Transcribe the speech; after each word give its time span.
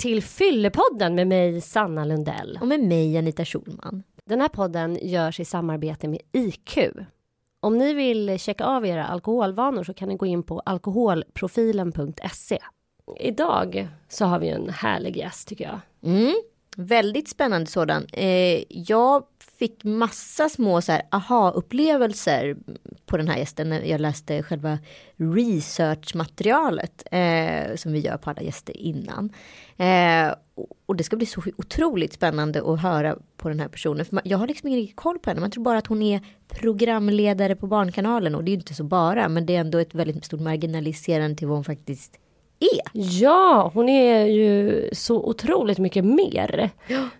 till 0.00 0.22
Fyllepodden 0.22 1.14
med 1.14 1.26
mig 1.26 1.60
Sanna 1.60 2.04
Lundell. 2.04 2.58
Och 2.60 2.68
med 2.68 2.80
mig 2.80 3.18
Anita 3.18 3.44
Schulman. 3.44 4.02
Den 4.24 4.40
här 4.40 4.48
podden 4.48 4.98
görs 5.02 5.40
i 5.40 5.44
samarbete 5.44 6.08
med 6.08 6.20
IQ. 6.32 6.78
Om 7.60 7.78
ni 7.78 7.94
vill 7.94 8.38
checka 8.38 8.64
av 8.64 8.86
era 8.86 9.06
alkoholvanor 9.06 9.84
så 9.84 9.94
kan 9.94 10.08
ni 10.08 10.16
gå 10.16 10.26
in 10.26 10.42
på 10.42 10.60
alkoholprofilen.se. 10.60 12.58
Idag 13.20 13.88
så 14.08 14.24
har 14.24 14.38
vi 14.38 14.48
en 14.48 14.68
härlig 14.68 15.16
gäst 15.16 15.48
tycker 15.48 15.64
jag. 15.64 15.80
Mm. 16.12 16.34
Väldigt 16.76 17.28
spännande 17.28 17.66
sådan. 17.66 18.06
Eh, 18.12 18.64
jag 18.68 19.24
fick 19.60 19.84
massa 19.84 20.48
små 20.48 20.80
så 20.80 20.92
här 20.92 21.02
aha-upplevelser 21.10 22.56
på 23.06 23.16
den 23.16 23.28
här 23.28 23.38
gästen 23.38 23.68
när 23.68 23.82
jag 23.82 24.00
läste 24.00 24.42
själva 24.42 24.78
researchmaterialet 25.16 27.02
eh, 27.10 27.76
som 27.76 27.92
vi 27.92 27.98
gör 27.98 28.16
på 28.16 28.30
alla 28.30 28.42
gäster 28.42 28.76
innan. 28.76 29.32
Eh, 29.76 30.34
och 30.86 30.96
det 30.96 31.04
ska 31.04 31.16
bli 31.16 31.26
så 31.26 31.42
otroligt 31.56 32.12
spännande 32.12 32.72
att 32.72 32.80
höra 32.80 33.16
på 33.36 33.48
den 33.48 33.60
här 33.60 33.68
personen. 33.68 34.04
För 34.04 34.20
jag 34.24 34.38
har 34.38 34.46
liksom 34.46 34.68
ingen 34.68 34.80
riktig 34.80 34.96
koll 34.96 35.18
på 35.18 35.30
henne. 35.30 35.40
Man 35.40 35.50
tror 35.50 35.64
bara 35.64 35.78
att 35.78 35.86
hon 35.86 36.02
är 36.02 36.20
programledare 36.48 37.56
på 37.56 37.66
Barnkanalen 37.66 38.34
och 38.34 38.44
det 38.44 38.50
är 38.50 38.52
ju 38.52 38.58
inte 38.58 38.74
så 38.74 38.84
bara. 38.84 39.28
Men 39.28 39.46
det 39.46 39.56
är 39.56 39.60
ändå 39.60 39.78
ett 39.78 39.94
väldigt 39.94 40.24
stort 40.24 40.40
marginaliserande 40.40 41.36
till 41.36 41.46
vad 41.46 41.56
hon 41.56 41.64
faktiskt 41.64 42.18
är. 42.60 42.90
Ja, 42.92 43.70
hon 43.74 43.88
är 43.88 44.24
ju 44.24 44.88
så 44.92 45.16
otroligt 45.16 45.78
mycket 45.78 46.04
mer. 46.04 46.70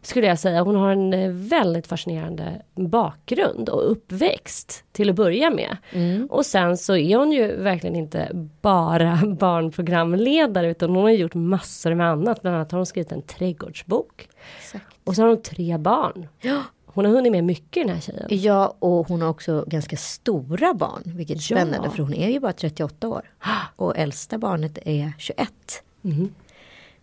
Skulle 0.02 0.27
jag 0.27 0.38
säga. 0.38 0.62
Hon 0.62 0.77
har 0.77 0.92
en 0.92 1.14
eh, 1.14 1.30
väldigt 1.30 1.86
fascinerande 1.86 2.62
bakgrund 2.74 3.69
och 3.69 3.91
uppväxt 3.91 4.84
till 4.92 5.10
att 5.10 5.16
börja 5.16 5.50
med. 5.50 5.77
Mm. 5.92 6.27
Och 6.30 6.47
sen 6.47 6.77
så 6.77 6.97
är 6.97 7.16
hon 7.16 7.32
ju 7.32 7.56
verkligen 7.56 7.97
inte 7.97 8.28
bara 8.60 9.19
barnprogramledare 9.41 10.70
utan 10.70 10.91
hon 10.91 11.02
har 11.02 11.10
gjort 11.10 11.34
massor 11.34 11.94
med 11.94 12.06
annat. 12.10 12.42
Bland 12.42 12.56
annat 12.56 12.72
har 12.72 12.78
hon 12.78 12.86
skrivit 12.86 13.12
en 13.12 13.22
trädgårdsbok. 13.22 14.28
Exakt. 14.58 14.84
Och 15.04 15.14
så 15.16 15.22
har 15.22 15.28
hon 15.28 15.42
tre 15.42 15.78
barn. 15.78 16.28
Ja. 16.41 16.62
Hon 16.94 17.05
har 17.05 17.12
hunnit 17.12 17.33
med 17.33 17.44
mycket 17.44 17.86
den 17.86 17.94
här 17.94 18.00
tjejen. 18.00 18.27
Ja, 18.30 18.77
och 18.78 19.08
hon 19.08 19.22
har 19.22 19.28
också 19.28 19.64
ganska 19.66 19.96
stora 19.96 20.74
barn, 20.74 21.02
vilket 21.05 21.36
är 21.36 21.52
Ja. 21.52 21.56
spännande 21.56 21.91
för 21.91 22.02
hon 22.02 22.14
är 22.14 22.28
ju 22.28 22.41
bara 22.41 22.52
38 22.52 23.08
år. 23.08 23.30
Och 23.77 23.98
äldsta 23.98 24.38
barnet 24.38 24.78
är 24.84 25.12
21. 25.19 25.82
Mhm. 26.00 26.34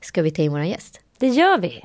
Ska 0.02 0.22
vi 0.22 0.32
ta 0.32 0.42
in 0.42 0.52
våran 0.52 0.70
gäst? 0.70 1.00
Det 1.18 1.28
gör 1.28 1.58
vi. 1.60 1.84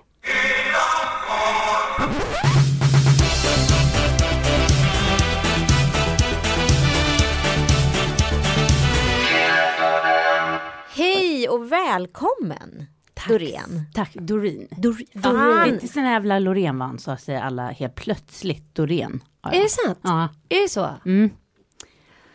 Hej 10.94 11.48
och 11.48 11.72
välkommen! 11.72 12.86
Doreen. 13.28 13.82
Tack, 13.94 14.14
Doreen. 14.14 14.68
Dor 14.70 14.96
Fan. 15.22 15.34
Doreen. 15.34 15.74
Inte 15.74 15.88
sån 15.88 16.04
jävla 16.04 16.38
Loreen 16.38 16.78
vann 16.78 16.98
så 16.98 17.16
säger 17.16 17.40
alla 17.42 17.70
helt 17.70 17.94
plötsligt 17.94 18.74
Doreen. 18.74 19.20
Ja, 19.42 19.50
Är 19.52 19.62
det 19.62 19.68
sant? 19.68 19.98
Ja. 20.02 20.28
Är 20.48 20.62
det 20.62 20.68
så? 20.68 20.88
Mm. 21.06 21.30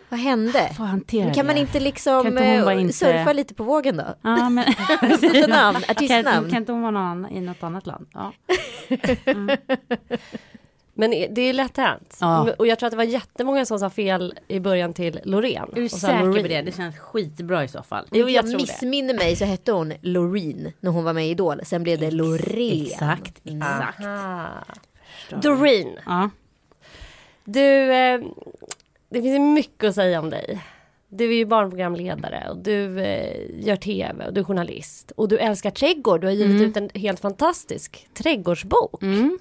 Vad 0.10 0.20
hände? 0.20 0.70
Kan 1.36 1.46
man 1.46 1.56
det. 1.56 1.62
inte 1.62 1.80
liksom 1.80 2.24
Kan 2.24 2.32
inte 2.32 2.44
eh, 2.44 2.82
inte- 2.82 2.94
surfa 2.94 3.34
lite 3.34 3.54
på 3.54 3.64
vågen 3.64 3.98
då? 3.98 4.04
Ja, 4.22 4.50
men... 4.50 4.56
Namn, 5.48 5.82
kan, 5.82 5.96
artistnamn. 5.96 6.50
kan 6.50 6.58
inte 6.58 6.72
hon 6.72 6.82
vara 6.82 6.92
någon 6.92 7.32
i 7.32 7.42
något 7.42 7.64
annat 7.64 7.88
land? 7.88 8.08
Ja. 8.14 8.34
Men 10.98 11.12
det 11.12 11.42
är 11.42 11.54
lätt 11.54 11.78
hänt. 11.78 12.18
Ja. 12.22 12.54
Och 12.58 12.68
jag 12.68 12.80
tror 12.80 12.88
att 12.88 12.92
det 12.92 12.98
var 12.98 13.04
jättemånga 13.04 13.66
som 13.66 13.80
sa 13.80 13.90
fel 13.90 14.40
i 14.48 14.60
början 14.60 14.94
till 14.94 15.20
Loreen. 15.24 15.70
Är 15.72 15.76
du 15.76 15.90
säker 15.90 16.20
på 16.20 16.26
Loreen. 16.26 16.48
det? 16.48 16.62
Det 16.62 16.78
känns 16.78 16.98
skitbra 16.98 17.64
i 17.64 17.68
så 17.68 17.84
fall. 17.84 18.08
Jo, 18.12 18.30
jag 18.30 18.46
jag 18.48 18.62
missminner 18.62 19.14
mig 19.14 19.36
så 19.36 19.46
hette 19.46 19.72
hon 19.72 19.94
Loreen 20.02 20.72
när 20.80 20.92
hon 20.92 21.04
var 21.04 21.14
med 21.14 21.28
i 21.28 21.30
Idol. 21.30 21.62
Sen 21.64 21.84
blev 21.84 22.00
det 22.00 22.12
Loreen. 22.12 22.86
Exakt, 22.86 23.42
exakt. 23.44 24.06
Aha. 24.06 24.48
Doreen. 25.42 26.00
Ja. 26.06 26.30
Du, 27.44 27.94
eh, 27.94 28.22
det 29.10 29.22
finns 29.22 29.40
mycket 29.40 29.90
att 29.90 29.96
säga 29.96 30.20
om 30.20 30.30
dig. 30.30 30.62
Du 31.10 31.30
är 31.30 31.38
ju 31.38 31.46
barnprogramledare 31.46 32.48
och 32.50 32.58
du 32.58 33.00
eh, 33.00 33.66
gör 33.68 33.76
tv 33.76 34.28
och 34.28 34.34
du 34.34 34.42
är 34.42 34.46
journalist. 34.46 35.12
Och 35.16 35.28
du 35.28 35.38
älskar 35.38 35.72
trädgård. 35.72 36.22
Du 36.22 36.28
har 36.28 36.34
givit 36.34 36.62
ut 36.62 36.78
en 36.78 36.90
helt 36.94 37.20
fantastisk 37.20 38.08
trädgårdsbok. 38.14 39.04
Mm. 39.04 39.40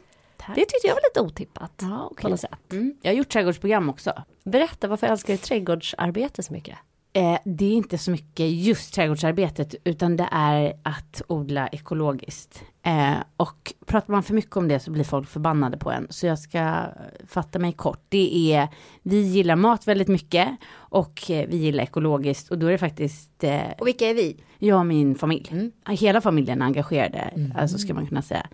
Det 0.55 0.61
tyckte 0.61 0.87
jag 0.87 0.95
var 0.95 1.01
lite 1.11 1.21
otippat. 1.21 1.73
Ja, 1.83 1.89
På 1.89 2.09
okej. 2.13 2.31
något 2.31 2.41
sätt. 2.41 2.73
Mm. 2.73 2.95
Jag 3.03 3.11
har 3.11 3.17
gjort 3.17 3.29
trädgårdsprogram 3.29 3.89
också. 3.89 4.13
Berätta, 4.45 4.89
varför 4.89 5.07
älskar 5.07 5.33
du 5.33 5.39
trädgårdsarbete 5.39 6.43
så 6.43 6.53
mycket? 6.53 6.79
Eh, 7.13 7.39
det 7.45 7.65
är 7.65 7.73
inte 7.73 7.99
så 7.99 8.11
mycket 8.11 8.51
just 8.51 8.95
trädgårdsarbetet 8.95 9.75
utan 9.85 10.17
det 10.17 10.29
är 10.33 10.73
att 10.83 11.23
odla 11.29 11.69
ekologiskt. 11.69 12.63
Eh, 12.83 13.13
och 13.37 13.73
pratar 13.87 14.13
man 14.13 14.23
för 14.23 14.35
mycket 14.35 14.57
om 14.57 14.69
det 14.69 14.81
så 14.81 14.91
blir 14.91 15.05
folk 15.05 15.29
förbannade 15.29 15.77
på 15.79 15.91
en. 15.91 16.07
Så 16.11 16.27
jag 16.27 16.39
ska 16.39 16.83
fatta 17.29 17.59
mig 17.59 17.73
kort. 17.73 18.05
Det 18.09 18.53
är, 18.55 18.69
vi 19.03 19.21
gillar 19.21 19.57
mat 19.57 19.89
väldigt 19.89 20.09
mycket 20.09 20.49
och 20.75 21.31
eh, 21.31 21.49
vi 21.49 21.57
gillar 21.57 21.85
ekologiskt 21.85 22.51
och 22.51 22.59
då 22.59 22.67
är 22.67 22.71
det 22.73 22.79
faktiskt 22.79 23.45
eh, 23.45 23.61
Och 23.79 23.87
vilka 23.87 24.07
är 24.11 24.15
vi? 24.15 24.41
jag 24.59 24.79
och 24.79 24.87
min 24.87 25.15
familj. 25.15 25.49
Mm. 25.53 25.73
Hela 25.89 26.21
familjen 26.21 26.63
är 26.63 26.67
engagerade, 26.67 27.51
alltså 27.57 27.79
ska 27.79 27.95
man 27.95 28.07
kunna 28.07 28.23
säga. 28.23 28.47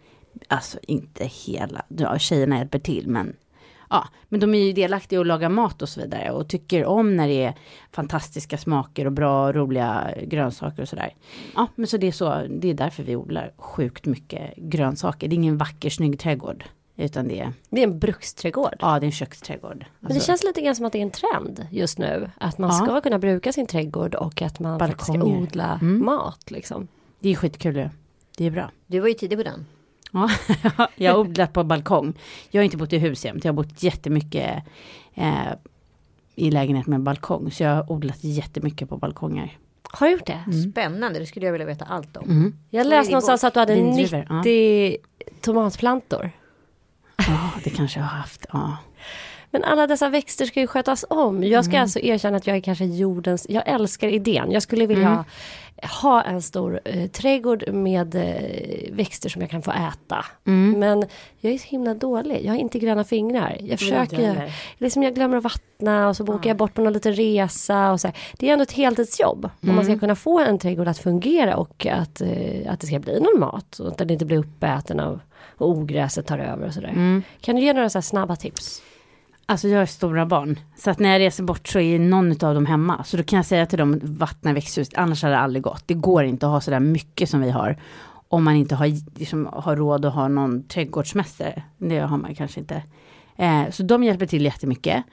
Alltså 0.49 0.79
inte 0.83 1.25
hela, 1.27 1.83
ja, 1.89 2.19
tjejerna 2.19 2.59
hjälper 2.59 2.79
till 2.79 3.09
men 3.09 3.37
Ja, 3.91 4.09
men 4.29 4.41
de 4.41 4.55
är 4.55 4.59
ju 4.59 4.73
delaktiga 4.73 5.19
och 5.19 5.27
lagar 5.27 5.49
mat 5.49 5.83
och 5.83 5.89
så 5.89 6.01
vidare 6.01 6.31
och 6.31 6.49
tycker 6.49 6.85
om 6.85 7.17
när 7.17 7.29
det 7.29 7.45
är 7.45 7.55
fantastiska 7.91 8.59
smaker 8.59 9.07
och 9.07 9.13
bra 9.13 9.47
och 9.47 9.55
roliga 9.55 10.11
grönsaker 10.23 10.83
och 10.83 10.89
sådär. 10.89 11.15
Ja, 11.55 11.67
men 11.75 11.87
så 11.87 11.97
det 11.97 12.07
är 12.07 12.13
så, 12.13 12.47
det 12.51 12.69
är 12.71 12.75
därför 12.75 13.03
vi 13.03 13.17
odlar 13.17 13.53
sjukt 13.57 14.07
mycket 14.07 14.57
grönsaker. 14.57 15.29
Det 15.29 15.35
är 15.35 15.37
ingen 15.37 15.57
vacker 15.59 15.91
snygg 15.91 16.19
trädgård. 16.21 16.65
Utan 16.97 17.29
det 17.29 17.41
är, 17.41 17.53
Det 17.71 17.81
är 17.83 17.87
en 17.87 17.99
bruksträdgård. 17.99 18.75
ja 18.81 19.01
det 19.01 19.05
är 19.05 19.09
en 19.09 19.13
köksträdgård. 19.13 19.85
Men 20.01 20.09
det 20.09 20.15
Alltså, 20.15 20.27
känns 20.27 20.45
lite 20.45 20.61
grann 20.61 20.77
som 20.77 20.87
att 20.87 20.93
det 20.93 20.99
är 20.99 21.03
en 21.03 21.11
trend 21.11 21.67
just 21.71 21.99
nu. 21.99 22.31
Att 22.39 22.59
man 22.59 22.71
Ja. 22.71 22.85
ska 22.87 23.01
kunna 23.01 23.19
bruka 23.19 23.53
sin 23.53 23.67
trädgård 23.67 24.15
och 24.15 24.43
att 24.43 24.61
man 24.61 24.79
faktiskt 24.79 25.03
ska 25.05 25.13
Balkonger. 25.13 25.43
odla 25.43 25.79
Mm. 25.83 26.05
mat. 26.05 26.51
Liksom. 26.51 26.89
det 27.21 27.29
är 27.29 27.35
skitkul 27.35 27.77
ju. 27.77 27.89
Det 28.37 28.47
är 28.47 28.51
bra. 28.51 28.71
Du 28.87 29.01
var 29.01 29.09
ju 29.09 29.15
tidig 29.15 29.39
på 29.39 29.45
den. 29.45 29.67
Ja, 30.13 30.31
jag 30.97 31.13
har 31.13 31.19
odlat 31.19 31.53
på 31.53 31.65
balkong. 31.65 32.15
Jag 32.51 32.61
har 32.61 32.65
inte 32.65 32.77
bott 32.77 32.93
i 32.93 32.99
hus 32.99 33.25
jämt. 33.25 33.45
Jag 33.45 33.53
har 33.53 33.57
bott 33.57 33.83
jättemycket 33.83 34.63
eh, 35.15 35.53
i 36.35 36.51
lägenhet 36.51 36.87
med 36.87 37.01
balkong. 37.01 37.51
Så 37.51 37.63
jag 37.63 37.75
har 37.75 37.93
odlat 37.93 38.25
jättemycket 38.25 38.89
på 38.89 38.97
balkonger. 38.97 39.59
Har 39.83 40.07
du 40.07 40.13
gjort 40.13 40.27
det? 40.27 40.45
Spännande, 40.73 41.19
det 41.19 41.27
skulle 41.27 41.47
jag 41.47 41.53
vilja 41.53 41.67
veta 41.67 41.85
allt 41.85 42.17
om. 42.17 42.31
Mm. 42.31 42.57
Jag 42.71 42.87
läste 42.87 43.13
någonstans 43.13 43.45
att 43.45 43.55
du 43.55 43.61
hade 43.61 43.75
Vindruvor, 43.75 44.27
ja. 44.29 44.39
90 44.39 44.97
tomatplantor. 45.41 46.31
Ja, 47.17 47.51
det 47.65 47.71
kanske 47.71 48.01
jag 48.01 48.05
har 48.07 48.19
haft. 48.19 48.47
Ja. 48.53 48.77
Men 49.53 49.65
alla 49.65 49.87
dessa 49.87 50.09
växter 50.09 50.45
ska 50.45 50.61
ju 50.61 50.67
skötas 50.67 51.05
om. 51.11 51.45
Jag 51.45 51.65
ska 51.65 51.73
Mm. 51.73 51.83
alltså 51.83 51.99
erkänna 52.01 52.37
att 52.37 52.47
jag 52.47 52.57
är 52.57 52.61
kanske 52.61 52.85
jordens... 52.85 53.47
Jag 53.49 53.63
älskar 53.69 54.09
idén. 54.09 54.51
Jag 54.51 54.63
skulle 54.63 54.87
vilja 54.87 55.09
Mm. 55.09 55.25
ha, 56.03 56.23
en 56.23 56.43
stor 56.43 56.81
eh, 56.85 57.07
trädgård 57.11 57.69
med 57.73 58.15
eh, 58.15 58.93
växter 58.93 59.29
som 59.29 59.41
jag 59.43 59.51
kan 59.51 59.63
få 59.63 59.71
äta. 59.71 60.25
Mm. 60.47 60.79
Men 60.81 61.05
jag 61.41 61.53
är 61.53 61.59
så 61.59 61.69
himla 61.69 61.95
dålig. 61.95 62.45
Jag 62.45 62.53
har 62.53 62.59
inte 62.59 62.79
gröna 62.79 63.05
fingrar. 63.05 63.57
Jag 63.61 63.79
försöker... 63.79 64.17
heller. 64.17 64.53
Liksom 64.79 65.03
jag 65.03 65.15
glömmer 65.15 65.37
att 65.37 65.45
vattna 65.45 66.09
och 66.09 66.17
så 66.17 66.25
bokar 66.25 66.51
jag 66.51 66.57
bort 66.57 66.75
på 66.75 66.81
någon 66.83 66.93
liten 66.93 67.13
resa. 67.15 67.93
Och 67.93 68.01
så 68.01 68.09
här. 68.09 68.17
Det 68.39 68.49
är 68.49 68.53
ändå 68.53 68.63
ett 68.63 68.73
heltidsjobb. 68.73 69.45
Om 69.45 69.51
Mm. 69.63 69.77
man 69.77 69.85
ska 69.85 69.99
kunna 69.99 70.15
få 70.17 70.39
en 70.41 70.59
trädgård 70.59 70.89
att 70.89 70.99
fungera 70.99 71.57
och 71.57 71.87
att, 71.87 72.21
eh, 72.21 72.73
att 72.73 72.81
det 72.81 72.87
ska 72.87 72.99
bli 72.99 73.21
någon 73.21 73.41
mat. 73.41 73.79
Och 73.79 73.89
att 73.89 73.99
den 73.99 74.11
inte 74.11 74.25
blir 74.25 74.39
uppäten 74.39 75.01
av 75.01 75.21
och 75.59 75.69
ogräset 75.69 76.27
tar 76.27 76.39
över 76.39 76.67
och 76.67 76.75
sådär. 76.75 76.89
Mm. 76.89 77.23
Kan 77.41 77.57
du 77.57 77.63
ge 77.63 77.73
några 77.73 77.89
så 77.91 78.03
snabba 78.03 78.37
tips? 78.37 78.83
Alltså 79.47 79.69
jag 79.69 79.79
har 79.79 79.87
stora 79.87 80.27
barn. 80.27 80.59
Så 80.77 80.91
att 80.91 80.99
när 80.99 81.13
jag 81.13 81.19
reser 81.21 81.43
bort 81.45 81.69
så 81.69 81.81
är 81.81 81.99
någon 81.99 82.31
av 82.31 82.55
dem 82.55 82.67
hemma. 82.67 83.05
Så 83.05 83.17
då 83.17 83.23
kan 83.23 83.37
jag 83.37 83.47
säga 83.47 83.67
till 83.67 83.79
dem, 83.79 84.01
vattna 84.03 84.53
växthus. 84.53 84.89
Annars 84.95 85.23
hade 85.23 85.35
det 85.35 85.41
aldrig 85.41 85.63
gått. 85.63 85.83
Det 85.87 85.95
går 85.95 86.25
inte 86.25 86.47
att 86.47 86.53
ha 86.53 86.61
sådär 86.61 86.81
mycket 86.81 87.29
som 87.29 87.41
vi 87.41 87.51
har. 87.51 87.77
Om 88.29 88.45
man 88.45 88.55
inte 88.57 88.75
har, 88.75 89.19
liksom, 89.19 89.49
har 89.53 89.77
råd 89.77 90.05
att 90.05 90.15
ha 90.15 90.29
någon 90.29 90.63
trädgårdsmästare. 90.69 91.63
Det 91.79 91.99
har 91.99 92.17
man 92.19 92.35
kanske 92.35 92.61
inte. 92.61 92.83
Eh, 93.37 93.71
så 93.71 93.83
de 93.83 94.05
hjälper 94.05 94.27
till 94.27 94.45
jättemycket. 94.45 95.05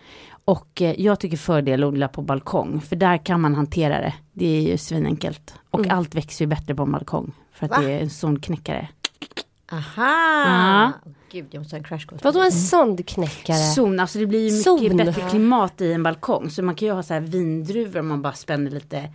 Och 0.45 0.81
eh, 0.81 1.01
jag 1.01 1.19
tycker 1.19 1.37
fördel 1.37 1.83
att 1.83 1.87
odla 1.87 2.07
på 2.07 2.21
balkong. 2.21 2.81
För 2.81 2.95
där 2.95 3.17
kan 3.17 3.41
man 3.41 3.55
hantera 3.55 4.01
det. 4.01 4.13
Det 4.33 4.57
är 4.57 4.61
ju 4.61 4.77
svinenkelt. 4.77 5.53
Och 5.69 5.79
Mm. 5.79 5.97
allt 5.97 6.15
växer 6.15 6.45
ju 6.45 6.49
bättre 6.49 6.75
på 6.75 6.83
en 6.83 6.91
balkong. 6.91 7.31
För 7.53 7.65
att 7.65 7.71
Va? 7.71 7.77
det 7.81 7.91
är 7.91 7.99
en 8.01 8.09
zonknäckare. 8.09 8.87
Aha! 9.71 10.43
Ja. 10.45 11.11
Gud, 11.31 11.45
jag 11.51 11.59
måste 11.59 11.75
ha 11.75 11.77
en 11.77 11.83
crash 11.83 12.05
course. 12.07 12.23
Vadå 12.23 12.41
en 12.43 12.51
sondknäckare? 12.51 13.57
Zon, 13.57 13.99
alltså 13.99 14.19
det 14.19 14.25
blir 14.25 14.39
ju 14.39 14.51
mycket 14.51 14.63
Zon. 14.63 14.97
bättre 14.97 15.29
klimat 15.29 15.81
i 15.81 15.93
en 15.93 16.03
balkong. 16.03 16.49
Så 16.49 16.63
man 16.63 16.75
kan 16.75 16.87
ju 16.87 16.93
ha 16.93 17.03
så 17.03 17.13
här 17.13 17.21
vindruvor 17.21 17.99
om 17.99 18.07
man 18.07 18.21
bara 18.21 18.33
spänner 18.33 18.71
lite 18.71 19.09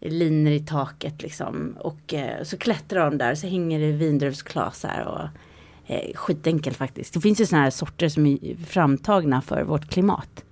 linor 0.00 0.52
i 0.52 0.60
taket 0.60 1.22
liksom. 1.22 1.76
Och 1.80 2.14
eh, 2.14 2.42
så 2.42 2.58
klättrar 2.58 3.04
de 3.10 3.18
där 3.18 3.34
så 3.34 3.46
hänger 3.46 3.80
det 3.80 3.92
vindruvsklasar 3.92 5.00
och 5.00 5.92
eh, 5.92 6.14
skitenkelt 6.14 6.76
faktiskt. 6.76 7.14
Det 7.14 7.20
finns 7.20 7.40
ju 7.40 7.46
sådana 7.46 7.64
här 7.64 7.70
sorter 7.70 8.08
som 8.08 8.26
är 8.26 8.64
framtagna 8.66 9.40
för 9.42 9.62
vårt 9.62 9.88
klimat. 9.90 10.44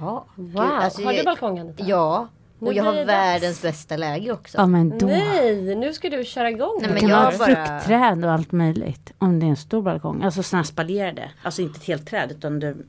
Ja. 0.00 0.24
Wow, 0.36 0.46
Gud, 0.46 0.56
alltså, 0.60 1.02
har 1.04 1.10
du 1.10 1.16
jag- 1.16 1.24
balkongen? 1.24 1.66
Anita? 1.66 1.84
Ja, 1.86 2.28
Och 2.58 2.74
jag 2.74 2.84
har 2.84 2.92
det 2.94 3.04
världens 3.04 3.62
bästa 3.62 3.96
läge 3.96 4.32
också. 4.32 4.58
Ja 4.58 4.66
men 4.66 4.98
då. 4.98 5.06
Nej, 5.06 5.74
nu 5.74 5.92
ska 5.92 6.10
du 6.10 6.24
köra 6.24 6.50
igång. 6.50 6.78
Nej, 6.80 6.86
Du 6.88 6.92
men 6.94 7.00
kan 7.00 7.10
jag 7.10 7.16
ha 7.16 7.38
bara- 7.38 7.46
fruktträd 7.46 8.24
och 8.24 8.32
allt 8.32 8.52
möjligt. 8.52 9.12
Om 9.18 9.40
det 9.40 9.46
är 9.46 9.50
en 9.50 9.56
stor 9.56 9.82
balkong. 9.82 10.22
Alltså 10.22 10.42
sådana 10.42 10.62
här 10.62 10.66
spaljerade. 10.66 11.30
Alltså 11.42 11.62
inte 11.62 11.76
ett 11.78 11.84
helt 11.86 12.06
träd 12.06 12.30
utan 12.30 12.58
du 12.60 12.86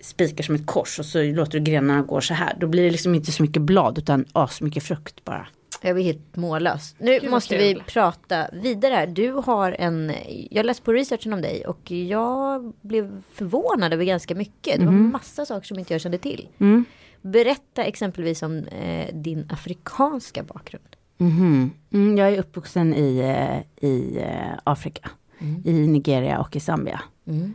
spikar 0.00 0.44
som 0.44 0.54
ett 0.54 0.66
kors 0.66 0.98
och 0.98 1.04
så 1.06 1.22
låter 1.22 1.58
du 1.60 1.70
grenarna 1.70 2.02
gå 2.02 2.20
så 2.20 2.34
här. 2.34 2.56
Då 2.60 2.66
blir 2.66 2.84
det 2.84 2.90
liksom 2.90 3.14
inte 3.14 3.32
så 3.32 3.42
mycket 3.42 3.62
blad 3.62 3.98
utan 3.98 4.24
asmycket 4.32 4.82
frukt 4.82 5.24
bara. 5.24 5.46
Jag 5.82 5.94
blir 5.94 6.04
helt 6.04 6.36
mållös. 6.36 6.94
Nu 6.98 7.18
vad 7.20 7.30
måste 7.30 7.54
kul. 7.58 7.62
vi 7.64 7.82
prata 7.92 8.46
vidare 8.52 8.94
här. 8.94 9.06
Du 9.06 9.30
har 9.32 9.72
en, 9.78 10.12
jag 10.50 10.66
läste 10.66 10.82
på 10.82 10.92
researchen 10.92 11.32
om 11.32 11.42
dig 11.42 11.66
och 11.66 11.90
jag 11.90 12.72
blev 12.80 13.22
förvånad 13.32 13.92
över 13.92 14.04
ganska 14.04 14.34
mycket. 14.34 14.78
Det 14.80 14.84
var 14.86 14.92
massa 14.92 15.46
saker 15.46 15.66
som 15.66 15.78
inte 15.78 15.94
jag 15.94 16.00
kände 16.00 16.18
till. 16.18 16.48
Mm. 16.58 16.84
Berätta 17.26 17.84
exempelvis 17.84 18.42
om 18.42 18.58
eh, 18.58 19.14
din 19.14 19.48
afrikanska 19.50 20.42
bakgrund. 20.42 20.96
Mhm. 21.18 21.70
Mm, 21.92 22.16
jag 22.16 22.28
är 22.28 22.38
uppvuxen 22.38 22.94
i, 22.94 23.18
eh, 23.18 23.88
i 23.90 24.18
eh, 24.18 24.58
Afrika. 24.64 25.10
I 25.64 25.72
Nigeria 25.86 26.40
och 26.40 26.56
i 26.56 26.60
Zambia. 26.60 27.00
Mm. 27.26 27.54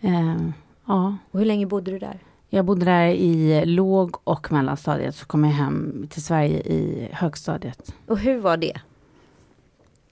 Eh, 0.00 0.50
ja. 0.86 1.16
Och 1.30 1.38
hur 1.38 1.46
länge 1.46 1.66
bodde 1.66 1.90
du 1.90 1.98
där? 1.98 2.18
Jag 2.48 2.64
bodde 2.64 2.84
där 2.84 3.06
i 3.06 3.66
låg 3.66 4.16
och 4.24 4.52
mellanstadiet. 4.52 5.14
Så 5.16 5.26
kom 5.26 5.44
jag 5.44 5.52
hem 5.52 6.06
till 6.10 6.22
Sverige 6.22 6.60
i 6.60 7.08
högstadiet. 7.12 7.94
Och 8.06 8.18
hur 8.18 8.38
var 8.38 8.56
det? 8.56 8.80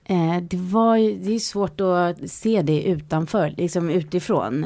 Eh, 0.04 0.36
det 0.42 0.56
var 0.56 0.96
det 0.96 1.34
är 1.34 1.38
svårt 1.38 1.80
att 1.80 2.30
se 2.30 2.62
det 2.62 2.82
utanför, 2.82 3.54
liksom 3.56 3.90
utifrån. 3.90 4.64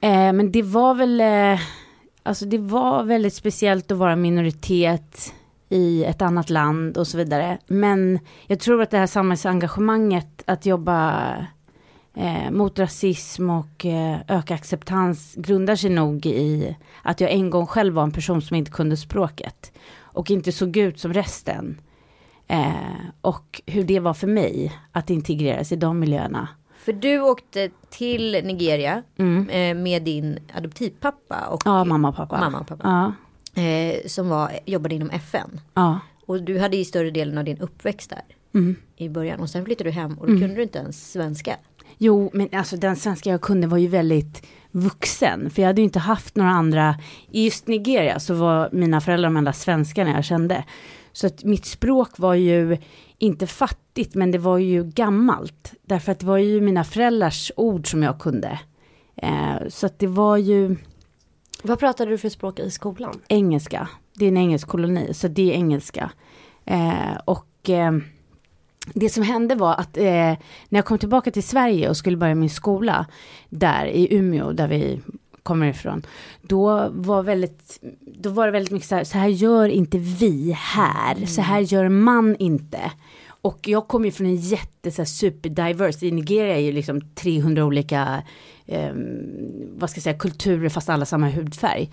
Eh, 0.00 0.32
men 0.32 0.52
det 0.52 0.62
var 0.62 0.94
väl, 0.94 1.20
eh, 1.20 1.60
alltså 2.24 2.44
det 2.46 2.58
var 2.58 3.04
väldigt 3.04 3.34
speciellt 3.34 3.90
att 3.90 3.98
vara 3.98 4.16
minoritet 4.16 5.34
i 5.68 6.04
ett 6.04 6.22
annat 6.22 6.50
land 6.50 6.98
och 6.98 7.06
så 7.06 7.18
vidare. 7.18 7.58
Men 7.66 8.18
jag 8.46 8.60
tror 8.60 8.82
att 8.82 8.90
det 8.90 8.98
här 8.98 9.06
samhällsengagemanget 9.06 10.42
att 10.46 10.66
jobba 10.66 11.30
eh, 12.14 12.50
mot 12.50 12.78
rasism 12.78 13.50
och 13.50 13.86
eh, 13.86 14.18
öka 14.28 14.54
acceptans 14.54 15.34
grundar 15.34 15.76
sig 15.76 15.90
nog 15.90 16.26
i 16.26 16.76
att 17.02 17.20
jag 17.20 17.30
en 17.30 17.50
gång 17.50 17.66
själv 17.66 17.94
var 17.94 18.02
en 18.02 18.12
person 18.12 18.42
som 18.42 18.56
inte 18.56 18.70
kunde 18.70 18.96
språket 18.96 19.72
och 20.00 20.30
inte 20.30 20.52
såg 20.52 20.76
ut 20.76 21.00
som 21.00 21.12
resten. 21.12 21.80
Eh, 22.46 22.72
och 23.20 23.62
hur 23.66 23.84
det 23.84 24.00
var 24.00 24.14
för 24.14 24.26
mig 24.26 24.72
att 24.92 25.10
integreras 25.10 25.72
i 25.72 25.76
de 25.76 25.98
miljöerna. 25.98 26.48
För 26.84 26.92
du 26.92 27.20
åkte 27.20 27.70
till 27.90 28.32
Nigeria 28.44 29.02
Mm. 29.18 29.48
eh, 29.48 29.82
med 29.82 30.02
din 30.02 30.38
adoptivpappa 30.54 31.46
och 31.50 31.62
Ja, 31.64 31.84
mamma 31.84 32.08
och 32.08 32.16
pappa. 32.16 32.40
mamma 32.40 32.58
och 32.60 32.66
pappa. 32.66 32.82
Ja, 32.84 33.12
Eh, 33.62 34.06
som 34.06 34.28
var, 34.28 34.50
jobbade 34.66 34.94
inom 34.94 35.10
FN. 35.10 35.60
ja. 35.74 36.00
Och 36.26 36.42
du 36.42 36.58
hade 36.58 36.76
ju 36.76 36.84
större 36.84 37.10
delen 37.10 37.38
av 37.38 37.44
din 37.44 37.58
uppväxt 37.58 38.10
där 38.10 38.22
Mm. 38.54 38.76
i 38.96 39.08
början. 39.08 39.40
Och 39.40 39.50
sen 39.50 39.64
flyttade 39.64 39.90
du 39.90 39.94
hem 39.94 40.14
och 40.18 40.26
då 40.26 40.38
kunde 40.38 40.54
du 40.54 40.62
inte 40.62 40.78
ens 40.78 41.12
svenska. 41.12 41.56
Jo, 41.98 42.30
men 42.32 42.48
alltså 42.52 42.76
den 42.76 42.96
svenska 42.96 43.30
jag 43.30 43.40
kunde 43.40 43.66
var 43.66 43.78
ju 43.78 43.86
väldigt 43.88 44.46
vuxen. 44.70 45.50
För 45.50 45.62
jag 45.62 45.66
hade 45.66 45.80
ju 45.80 45.84
inte 45.84 45.98
haft 45.98 46.36
några 46.36 46.50
andra. 46.50 46.94
I 47.30 47.44
just 47.44 47.66
Nigeria 47.66 48.20
så 48.20 48.34
var 48.34 48.68
mina 48.72 49.00
föräldrar 49.00 49.26
de 49.26 49.36
enda 49.36 49.52
svenskarna 49.52 50.10
jag 50.10 50.24
kände. 50.24 50.64
Så 51.12 51.26
att 51.26 51.44
mitt 51.44 51.64
språk 51.66 52.18
var 52.18 52.34
ju 52.34 52.76
inte 53.24 53.46
fattigt, 53.46 54.14
men 54.14 54.30
det 54.30 54.38
var 54.38 54.58
ju 54.58 54.84
gammalt. 54.84 55.74
Därför 55.82 56.12
att 56.12 56.18
det 56.20 56.26
var 56.26 56.38
ju 56.38 56.60
mina 56.60 56.84
föräldrars 56.84 57.52
ord 57.56 57.90
som 57.90 58.02
jag 58.02 58.18
kunde. 58.18 58.58
Eh, 59.16 59.68
så 59.68 59.86
att 59.86 59.98
det 59.98 60.06
var 60.06 60.36
ju 60.36 60.76
Vad 61.62 61.78
pratade 61.78 62.10
du 62.10 62.18
för 62.18 62.28
språk 62.28 62.58
i 62.58 62.70
skolan? 62.70 63.20
engelska. 63.28 63.88
Det 64.14 64.24
är 64.24 64.28
en 64.28 64.36
engelsk 64.36 64.68
koloni, 64.68 65.14
så 65.14 65.28
det 65.28 65.50
är 65.50 65.54
engelska. 65.54 66.10
Eh, 66.64 67.16
och 67.24 67.70
eh, 67.70 67.92
det 68.94 69.08
som 69.08 69.22
hände 69.22 69.54
var 69.54 69.74
att 69.74 69.96
eh, 69.96 70.04
när 70.04 70.38
jag 70.68 70.84
kom 70.84 70.98
tillbaka 70.98 71.30
till 71.30 71.42
Sverige 71.42 71.88
och 71.88 71.96
skulle 71.96 72.16
börja 72.16 72.34
min 72.34 72.50
skola 72.50 73.06
där 73.48 73.86
i 73.86 74.14
Umeå, 74.14 74.52
där 74.52 74.68
vi 74.68 75.00
kommer 75.42 75.66
ifrån, 75.66 76.02
då 76.42 76.88
var, 76.92 77.22
väldigt, 77.22 77.78
då 78.00 78.30
var 78.30 78.46
det 78.46 78.52
väldigt 78.52 78.72
mycket 78.72 78.88
så 78.88 78.94
här, 78.94 79.04
så 79.04 79.18
här 79.18 79.28
gör 79.28 79.68
inte 79.68 79.98
vi 79.98 80.52
här, 80.58 81.26
så 81.26 81.42
här 81.42 81.60
gör 81.60 81.88
man 81.88 82.36
inte. 82.36 82.92
Och 83.44 83.68
jag 83.68 83.88
kommer 83.88 84.06
ju 84.06 84.12
från 84.12 84.26
en 84.26 84.36
jätte 84.36 84.90
så 84.90 85.02
här, 85.02 85.06
superdiverse, 85.06 86.06
i 86.06 86.10
Nigeria 86.10 86.56
är 86.56 86.60
ju 86.60 86.72
liksom 86.72 87.00
300 87.14 87.64
olika, 87.64 88.22
eh, 88.66 88.92
vad 89.76 89.90
ska 89.90 89.98
jag 89.98 90.02
säga, 90.02 90.18
kulturer 90.18 90.68
fast 90.68 90.88
alla 90.88 91.04
samma 91.04 91.28
hudfärg. 91.28 91.90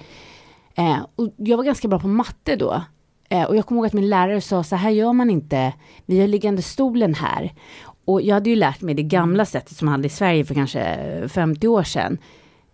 Eh, 0.75 0.97
och 1.15 1.33
jag 1.37 1.57
var 1.57 1.63
ganska 1.63 1.87
bra 1.87 1.99
på 1.99 2.07
matte 2.07 2.55
då. 2.55 2.83
Eh, 3.29 3.43
och 3.43 3.55
jag 3.55 3.65
kommer 3.65 3.79
ihåg 3.79 3.85
att 3.85 3.93
min 3.93 4.09
lärare 4.09 4.41
sa 4.41 4.63
så 4.63 4.75
här 4.75 4.89
gör 4.89 5.13
man 5.13 5.29
inte, 5.29 5.73
vi 6.05 6.19
har 6.19 6.27
liggande 6.27 6.61
stolen 6.61 7.13
här. 7.13 7.53
Och 8.05 8.21
jag 8.21 8.33
hade 8.33 8.49
ju 8.49 8.55
lärt 8.55 8.81
mig 8.81 8.95
det 8.95 9.03
gamla 9.03 9.45
sättet 9.45 9.77
som 9.77 9.85
man 9.85 9.91
hade 9.91 10.07
i 10.07 10.09
Sverige 10.09 10.45
för 10.45 10.53
kanske 10.53 11.29
50 11.29 11.67
år 11.67 11.83
sedan. 11.83 12.17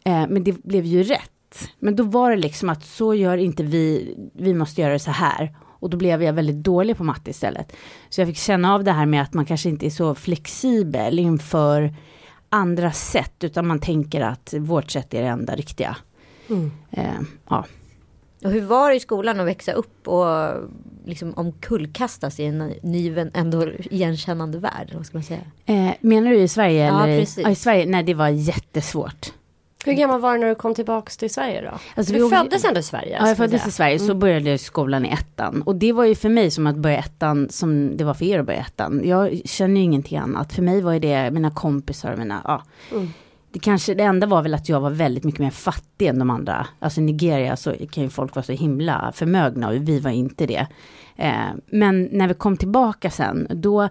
Eh, 0.03 0.27
men 0.29 0.43
det 0.43 0.63
blev 0.63 0.85
ju 0.85 1.03
rätt. 1.03 1.69
Men 1.79 1.95
då 1.95 2.03
var 2.03 2.31
det 2.31 2.37
liksom 2.37 2.69
att 2.69 2.85
så 2.85 3.13
gör 3.13 3.37
inte 3.37 3.63
vi, 3.63 4.15
vi 4.33 4.53
måste 4.53 4.81
göra 4.81 4.93
det 4.93 4.99
så 4.99 5.11
här. 5.11 5.55
Och 5.79 5.89
då 5.89 5.97
blev 5.97 6.23
jag 6.23 6.33
väldigt 6.33 6.63
dålig 6.63 6.97
på 6.97 7.03
matte 7.03 7.29
istället. 7.29 7.73
Så 8.09 8.21
jag 8.21 8.27
fick 8.27 8.37
känna 8.37 8.73
av 8.73 8.83
det 8.83 8.91
här 8.91 9.05
med 9.05 9.21
att 9.21 9.33
man 9.33 9.45
kanske 9.45 9.69
inte 9.69 9.85
är 9.85 9.89
så 9.89 10.15
flexibel 10.15 11.19
inför 11.19 11.95
andra 12.49 12.91
sätt, 12.91 13.43
utan 13.43 13.67
man 13.67 13.79
tänker 13.79 14.21
att 14.21 14.53
vårt 14.59 14.91
sätt 14.91 15.13
är 15.13 15.21
det 15.21 15.27
enda 15.27 15.55
riktiga. 15.55 15.97
Eh, 16.91 17.03
ja. 17.49 17.65
Och 18.43 18.51
hur 18.51 18.61
var 18.61 18.89
det 18.89 18.95
i 18.95 18.99
skolan 18.99 19.39
att 19.39 19.47
växa 19.47 19.71
upp 19.71 20.07
och 20.07 20.53
liksom 21.05 21.33
omkullkastas 21.33 22.39
i 22.39 22.45
en 22.45 22.73
ny 22.81 23.15
ändå 23.33 23.69
igenkännande 23.79 24.59
värld? 24.59 24.91
Vad 24.95 25.05
ska 25.05 25.17
man 25.17 25.23
säga? 25.23 25.39
Eh, 25.65 25.91
menar 26.01 26.31
du 26.31 26.37
i 26.37 26.47
Sverige? 26.47 26.85
Ja, 26.87 27.03
eller? 27.03 27.13
i- 27.15 27.19
precis. 27.19 27.43
Ja, 27.43 27.49
i 27.49 27.55
Sverige, 27.55 27.85
nej 27.85 28.03
det 28.03 28.13
var 28.13 28.27
jättesvårt. 28.29 29.33
Hur 29.87 29.93
gammal 29.93 30.19
var 30.19 30.33
du 30.33 30.39
när 30.39 30.47
du 30.47 30.55
kom 30.55 30.75
tillbaks 30.75 31.17
till 31.17 31.33
Sverige 31.33 31.61
då? 31.61 31.79
Alltså, 31.95 32.13
du 32.13 32.23
vi 32.23 32.29
föddes 32.29 32.65
ändå 32.65 32.79
i 32.79 32.83
Sverige? 32.83 33.17
Ja, 33.19 33.27
jag 33.27 33.37
föddes 33.37 33.61
säga. 33.61 33.69
i 33.69 33.71
Sverige, 33.71 33.99
så 33.99 34.15
började 34.15 34.49
jag 34.49 34.59
skolan 34.59 35.05
i 35.05 35.09
ettan. 35.09 35.61
Och 35.61 35.75
det 35.75 35.91
var 35.91 36.05
ju 36.05 36.15
för 36.15 36.29
mig 36.29 36.51
som 36.51 36.67
att 36.67 36.75
börja 36.75 36.97
ettan, 36.97 37.49
som 37.49 37.97
det 37.97 38.03
var 38.03 38.13
för 38.13 38.25
er 38.25 38.39
att 38.39 38.45
börja 38.45 38.59
ettan. 38.59 39.01
Jag 39.05 39.41
känner 39.45 39.75
ju 39.75 39.81
ingenting 39.81 40.17
annat. 40.17 40.53
För 40.53 40.61
mig 40.61 40.81
var 40.81 40.93
ju 40.93 40.99
det 40.99 41.31
mina 41.31 41.51
kompisar, 41.51 42.15
mina, 42.17 42.41
ja. 42.43 42.63
Mm. 42.91 43.09
Det 43.51 43.59
kanske, 43.59 43.93
det 43.93 44.03
enda 44.03 44.27
var 44.27 44.41
väl 44.41 44.53
att 44.53 44.69
jag 44.69 44.79
var 44.79 44.89
väldigt 44.89 45.23
mycket 45.23 45.39
mer 45.39 45.49
fattig 45.49 46.07
än 46.07 46.19
de 46.19 46.29
andra. 46.29 46.67
Alltså 46.79 47.01
i 47.01 47.03
Nigeria 47.03 47.55
så 47.55 47.73
kan 47.91 48.03
ju 48.03 48.09
folk 48.09 48.35
vara 48.35 48.43
så 48.43 48.51
himla 48.51 49.11
förmögna 49.15 49.69
och 49.69 49.75
vi 49.75 49.99
var 49.99 50.11
inte 50.11 50.45
det. 50.45 50.67
Eh, 51.15 51.31
men 51.65 52.09
när 52.11 52.27
vi 52.27 52.33
kom 52.33 52.57
tillbaka 52.57 53.09
sen, 53.09 53.47
då 53.49 53.89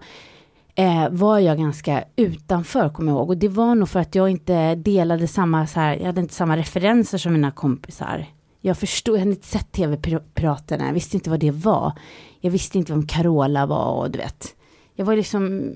eh, 0.77 1.09
var 1.09 1.39
jag 1.39 1.57
ganska 1.57 2.03
utanför, 2.15 2.89
kommer 2.89 3.11
jag 3.11 3.19
ihåg. 3.19 3.29
Och 3.29 3.37
det 3.37 3.47
var 3.47 3.75
nog 3.75 3.89
för 3.89 3.99
att 3.99 4.15
jag 4.15 4.29
inte 4.29 4.75
delade 4.75 5.27
samma, 5.27 5.67
så 5.67 5.79
här, 5.79 5.95
jag 5.95 6.05
hade 6.05 6.21
inte 6.21 6.33
samma 6.33 6.57
referenser 6.57 7.17
som 7.17 7.33
mina 7.33 7.51
kompisar. 7.51 8.25
Jag 8.61 8.77
förstod, 8.77 9.15
jag 9.15 9.19
hade 9.19 9.31
inte 9.31 9.47
sett 9.47 9.71
tv-piraterna, 9.71 10.85
jag 10.85 10.93
visste 10.93 11.17
inte 11.17 11.29
vad 11.29 11.39
det 11.39 11.51
var. 11.51 11.91
Jag 12.39 12.51
visste 12.51 12.77
inte 12.77 12.91
vem 12.91 13.07
Carola 13.07 13.65
var 13.65 13.91
och 13.91 14.11
du 14.11 14.17
vet. 14.17 14.55
Jag 14.95 15.05
var 15.05 15.15
liksom, 15.15 15.73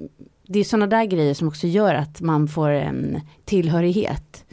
det 0.48 0.60
är 0.60 0.63
sådana 0.63 0.88
där 0.88 1.05
grejer 1.05 1.34
som 1.34 1.48
också 1.48 1.67
gör 1.67 1.96
att 1.96 2.22
man 2.22 2.48
får 2.48 2.70
en 2.70 3.22
tillhörighet. 3.46 4.46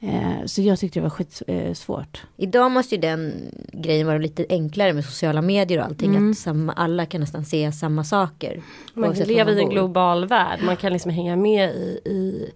Eh, 0.00 0.44
så 0.46 0.62
jag 0.62 0.78
tyckte 0.78 0.98
det 0.98 1.02
var 1.02 1.10
skitsvårt. 1.10 2.22
Idag 2.36 2.70
måste 2.70 2.94
ju 2.94 3.00
den 3.00 3.32
grejen 3.72 4.06
vara 4.06 4.18
lite 4.18 4.46
enklare 4.48 4.92
med 4.92 5.04
sociala 5.04 5.42
medier 5.42 5.78
och 5.78 5.84
allting. 5.84 6.10
Mm. 6.16 6.30
Att 6.30 6.38
samma, 6.38 6.72
alla 6.72 7.06
kan 7.06 7.20
nästan 7.20 7.44
se 7.44 7.72
samma 7.72 8.04
saker. 8.04 8.62
Man 8.94 9.12
lever 9.14 9.52
i 9.52 9.60
en 9.62 9.68
global 9.70 10.26
värld. 10.26 10.60
Man 10.62 10.76
kan 10.76 10.92
liksom 10.92 11.10
hänga 11.10 11.36
med 11.36 11.70
i, 11.70 12.00
i, 12.04 12.50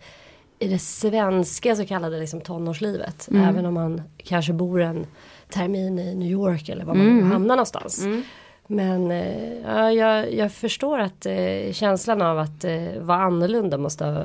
i 0.59 0.69
det 0.69 0.79
svenska 0.79 1.77
så 1.77 1.87
kallade 1.87 2.21
liksom 2.21 2.41
tonårslivet. 2.41 3.29
Mm. 3.31 3.49
Även 3.49 3.67
om 3.67 3.75
man 3.75 4.03
kanske 4.17 4.53
bor 4.53 4.81
en 4.81 5.07
termin 5.49 5.99
i 5.99 6.15
New 6.15 6.31
York 6.31 6.69
eller 6.69 6.85
var 6.85 6.95
man 6.95 7.07
Mm. 7.07 7.31
hamnar 7.33 7.57
någonstans. 7.57 8.07
Men 8.67 9.11
eh, 9.11 9.53
ja, 9.65 9.93
jag, 9.93 10.35
jag 10.35 10.53
förstår 10.53 10.99
att 10.99 11.27
eh, 11.27 11.73
känslan 11.73 12.23
av 12.23 12.39
att 12.39 12.65
eh, 12.65 13.01
vara 13.01 13.19
annorlunda 13.19 13.79
måste 13.79 14.05
ha 14.05 14.25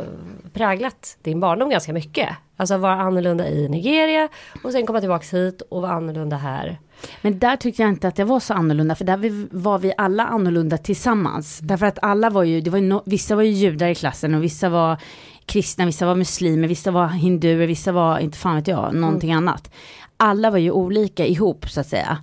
präglat 0.53 1.17
din 1.21 1.39
barndom 1.39 1.69
ganska 1.69 1.93
mycket. 1.93 2.29
Alltså 2.57 2.77
vara 2.77 2.95
annorlunda 2.95 3.49
i 3.49 3.69
Nigeria 3.69 4.29
och 4.63 4.71
sen 4.71 4.85
komma 4.85 4.99
tillbaka 4.99 5.37
hit 5.37 5.61
och 5.61 5.81
vara 5.81 5.91
annorlunda 5.91 6.37
här. 6.37 6.79
Men 7.21 7.39
där 7.39 7.55
tyckte 7.55 7.81
jag 7.81 7.89
inte 7.89 8.07
att 8.07 8.15
det 8.15 8.23
var 8.23 8.39
så 8.39 8.53
annorlunda, 8.53 8.95
för 8.95 9.05
där 9.05 9.55
var 9.55 9.79
vi 9.79 9.93
alla 9.97 10.25
annorlunda 10.25 10.77
tillsammans. 10.77 11.59
Därför 11.59 11.85
att 11.85 11.99
alla 12.01 12.29
var 12.29 12.43
ju, 12.43 12.61
det 12.61 12.69
var 12.69 12.79
ju 12.79 12.85
no, 12.85 13.03
vissa 13.05 13.35
var 13.35 13.43
ju 13.43 13.49
judar 13.51 13.87
i 13.87 13.95
klassen 13.95 14.35
och 14.35 14.43
vissa 14.43 14.69
var 14.69 14.97
kristna, 15.45 15.85
vissa 15.85 16.05
var 16.05 16.15
muslimer, 16.15 16.67
vissa 16.67 16.91
var 16.91 17.07
hinduer, 17.07 17.67
vissa 17.67 17.91
var, 17.91 18.19
inte 18.19 18.37
fan 18.37 18.55
vet 18.55 18.67
jag, 18.67 18.95
någonting 18.95 19.33
annat. 19.33 19.71
Alla 20.17 20.51
var 20.51 20.57
ju 20.57 20.71
olika 20.71 21.25
ihop 21.25 21.69
så 21.69 21.79
att 21.79 21.87
säga. 21.87 22.17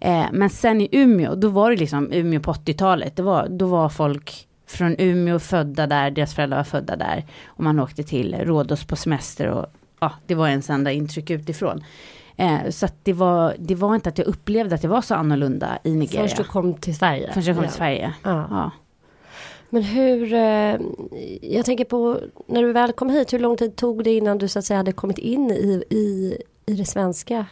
Eh, 0.00 0.24
men 0.32 0.50
sen 0.50 0.80
i 0.80 0.88
Umeå, 0.92 1.34
då 1.34 1.48
var 1.48 1.70
det 1.70 1.76
liksom 1.76 2.12
Umeå 2.12 2.40
på 2.40 2.52
80-talet, 2.52 3.16
det 3.16 3.22
var, 3.22 3.48
då 3.48 3.66
var 3.66 3.88
folk 3.88 4.46
från 4.66 4.96
Umeå 4.98 5.38
födda 5.38 5.86
där, 5.86 6.10
deras 6.10 6.34
föräldrar 6.34 6.56
var 6.56 6.64
födda 6.64 6.96
där. 6.96 7.26
Och 7.46 7.64
man 7.64 7.80
åkte 7.80 8.02
till 8.02 8.34
Rhodos 8.34 8.84
på 8.84 8.96
semester 8.96 9.46
och 9.46 9.66
ja, 10.00 10.12
det 10.26 10.34
var 10.34 10.48
ens 10.48 10.70
enda 10.70 10.92
intryck 10.92 11.30
utifrån. 11.30 11.84
Eh, 12.36 12.70
så 12.70 12.88
det 13.02 13.12
var, 13.12 13.54
det 13.58 13.74
var 13.74 13.94
inte 13.94 14.08
att 14.08 14.18
jag 14.18 14.26
upplevde 14.26 14.74
att 14.74 14.82
jag 14.82 14.90
var 14.90 15.00
så 15.00 15.14
annorlunda 15.14 15.78
i 15.84 15.94
Nigeria. 15.94 16.28
Först 16.28 16.36
du 16.36 16.44
kom 16.44 16.74
till 16.74 16.96
Sverige. 16.96 17.30
Först 17.34 17.46
jag 17.46 17.56
kom 17.56 17.64
till 17.64 17.74
Sverige. 17.74 18.14
Ja. 18.22 18.46
Ja. 18.50 18.70
Men 19.70 19.82
hur, 19.82 20.32
eh, 20.32 20.76
jag 21.42 21.64
tänker 21.64 21.84
på 21.84 22.20
när 22.46 22.62
du 22.62 22.72
väl 22.72 22.92
kom 22.92 23.10
hit, 23.10 23.32
hur 23.32 23.38
lång 23.38 23.56
tid 23.56 23.76
tog 23.76 24.04
det 24.04 24.16
innan 24.16 24.38
du 24.38 24.48
så 24.48 24.58
att 24.58 24.64
säga 24.64 24.76
hade 24.76 24.92
kommit 24.92 25.18
in 25.18 25.50
i, 25.50 25.84
i, 25.90 26.36
i 26.66 26.74
det 26.74 26.84
svenska? 26.84 27.46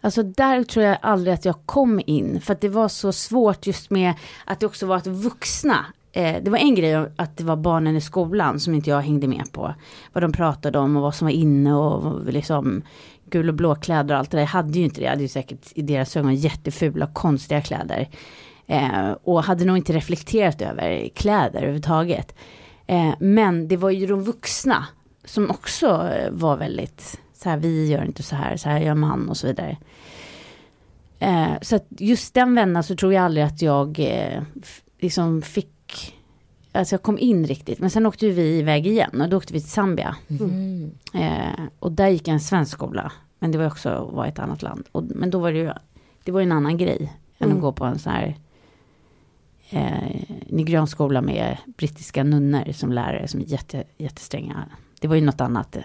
Alltså 0.00 0.22
där 0.22 0.64
tror 0.64 0.84
jag 0.84 0.98
aldrig 1.02 1.34
att 1.34 1.44
jag 1.44 1.66
kom 1.66 2.00
in. 2.06 2.40
För 2.40 2.52
att 2.52 2.60
det 2.60 2.68
var 2.68 2.88
så 2.88 3.12
svårt 3.12 3.66
just 3.66 3.90
med 3.90 4.14
att 4.44 4.60
det 4.60 4.66
också 4.66 4.86
var 4.86 4.96
att 4.96 5.06
vuxna. 5.06 5.86
Eh, 6.12 6.42
det 6.42 6.50
var 6.50 6.58
en 6.58 6.74
grej 6.74 6.94
att 7.16 7.36
det 7.36 7.44
var 7.44 7.56
barnen 7.56 7.96
i 7.96 8.00
skolan 8.00 8.60
som 8.60 8.74
inte 8.74 8.90
jag 8.90 9.00
hängde 9.00 9.28
med 9.28 9.52
på. 9.52 9.74
Vad 10.12 10.22
de 10.22 10.32
pratade 10.32 10.78
om 10.78 10.96
och 10.96 11.02
vad 11.02 11.14
som 11.14 11.24
var 11.24 11.32
inne 11.32 11.74
och 11.74 12.32
liksom 12.32 12.82
gul 13.30 13.48
och 13.48 13.54
blå 13.54 13.74
kläder 13.74 14.14
och 14.14 14.18
allt 14.18 14.30
det 14.30 14.36
där. 14.36 14.42
Jag 14.42 14.48
hade 14.48 14.78
ju 14.78 14.84
inte 14.84 15.00
det. 15.00 15.04
Jag 15.04 15.10
hade 15.10 15.22
ju 15.22 15.28
säkert 15.28 15.72
i 15.74 15.82
deras 15.82 16.16
ögon 16.16 16.34
jättefula 16.34 17.06
konstiga 17.06 17.60
kläder. 17.60 18.08
Eh, 18.66 19.10
och 19.22 19.44
hade 19.44 19.64
nog 19.64 19.76
inte 19.76 19.92
reflekterat 19.92 20.62
över 20.62 21.08
kläder 21.14 21.58
överhuvudtaget. 21.58 22.34
Eh, 22.86 23.14
men 23.20 23.68
det 23.68 23.76
var 23.76 23.90
ju 23.90 24.06
de 24.06 24.22
vuxna 24.22 24.86
som 25.24 25.50
också 25.50 26.10
var 26.30 26.56
väldigt 26.56 27.20
så 27.42 27.48
här, 27.48 27.56
vi 27.56 27.88
gör 27.88 28.04
inte 28.04 28.22
så 28.22 28.36
här, 28.36 28.56
så 28.56 28.68
här 28.68 28.80
gör 28.80 28.94
man 28.94 29.28
och 29.28 29.36
så 29.36 29.46
vidare. 29.46 29.76
Eh, 31.18 31.52
så 31.62 31.76
att 31.76 31.86
just 31.88 32.34
den 32.34 32.54
vändan 32.54 32.82
så 32.82 32.96
tror 32.96 33.12
jag 33.12 33.24
aldrig 33.24 33.46
att 33.46 33.62
jag 33.62 33.98
eh, 33.98 34.42
liksom 35.00 35.42
fick, 35.42 35.70
alltså 36.72 36.94
jag 36.94 37.02
kom 37.02 37.18
in 37.18 37.46
riktigt. 37.46 37.78
Men 37.78 37.90
sen 37.90 38.06
åkte 38.06 38.30
vi 38.30 38.58
iväg 38.58 38.86
igen 38.86 39.20
och 39.20 39.28
då 39.28 39.36
åkte 39.36 39.52
vi 39.52 39.60
till 39.60 39.70
Zambia. 39.70 40.16
Mm. 40.40 40.90
Eh, 41.14 41.64
och 41.78 41.92
där 41.92 42.08
gick 42.08 42.28
jag 42.28 42.32
en 42.34 42.40
svensk 42.40 42.72
skola. 42.72 43.12
Men 43.38 43.52
det 43.52 43.58
var 43.58 43.66
också 43.66 44.10
var 44.12 44.26
ett 44.26 44.38
annat 44.38 44.62
land. 44.62 44.88
Och, 44.92 45.04
men 45.04 45.30
då 45.30 45.38
var 45.38 45.52
det 45.52 45.58
ju, 45.58 45.72
det 46.24 46.32
var 46.32 46.40
en 46.40 46.52
annan 46.52 46.76
grej. 46.76 47.12
Än 47.38 47.46
Mm. 47.46 47.56
att 47.56 47.62
gå 47.62 47.72
på 47.72 47.84
en 47.84 47.98
sån 47.98 48.12
här 48.12 48.36
eh, 49.70 50.20
nigeriansk 50.46 50.92
skola 50.92 51.22
med 51.22 51.56
brittiska 51.76 52.24
nunnor 52.24 52.72
som 52.72 52.92
lärare 52.92 53.28
som 53.28 53.40
är 53.40 53.44
jätte, 53.44 53.84
jättestränga. 53.98 54.64
Det 55.00 55.08
var 55.08 55.14
ju 55.14 55.20
något 55.20 55.40
annat. 55.40 55.76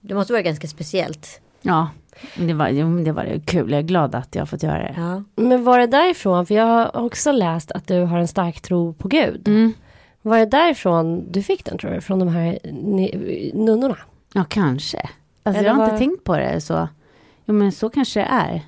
Det 0.00 0.14
måste 0.14 0.32
vara 0.32 0.42
ganska 0.42 0.68
speciellt. 0.68 1.40
Ja, 1.62 1.88
det 2.36 2.52
var, 2.54 2.68
jo, 2.68 2.98
det 3.04 3.12
var 3.12 3.24
ju 3.24 3.40
kul. 3.40 3.70
Jag 3.70 3.78
är 3.78 3.82
glad 3.82 4.14
att 4.14 4.34
jag 4.34 4.40
har 4.42 4.46
fått 4.46 4.62
göra 4.62 4.78
det. 4.78 4.94
Ja. 4.96 5.22
Men 5.36 5.64
var 5.64 5.78
det 5.78 5.86
därifrån, 5.86 6.46
för 6.46 6.54
jag 6.54 6.66
har 6.66 6.96
också 6.96 7.32
läst 7.32 7.70
att 7.72 7.86
du 7.88 8.00
har 8.00 8.18
en 8.18 8.28
stark 8.28 8.60
tro 8.60 8.92
på 8.92 9.08
Gud. 9.08 9.48
Mm. 9.48 9.72
Var 10.22 10.38
det 10.38 10.46
därifrån 10.46 11.32
du 11.32 11.42
fick 11.42 11.64
den 11.64 11.78
tror 11.78 11.90
du? 11.90 12.00
Från 12.00 12.18
de 12.18 12.28
här 12.28 12.58
nunnorna? 13.54 13.96
Ja, 14.34 14.44
kanske. 14.48 15.08
Alltså, 15.42 15.62
jag 15.62 15.70
har 15.72 15.78
var- 15.78 15.84
inte 15.86 15.98
tänkt 15.98 16.24
på 16.24 16.36
det 16.36 16.60
så. 16.60 16.88
Jo, 17.44 17.54
men 17.54 17.72
så 17.72 17.90
kanske 17.90 18.20
det 18.20 18.26
är. 18.26 18.60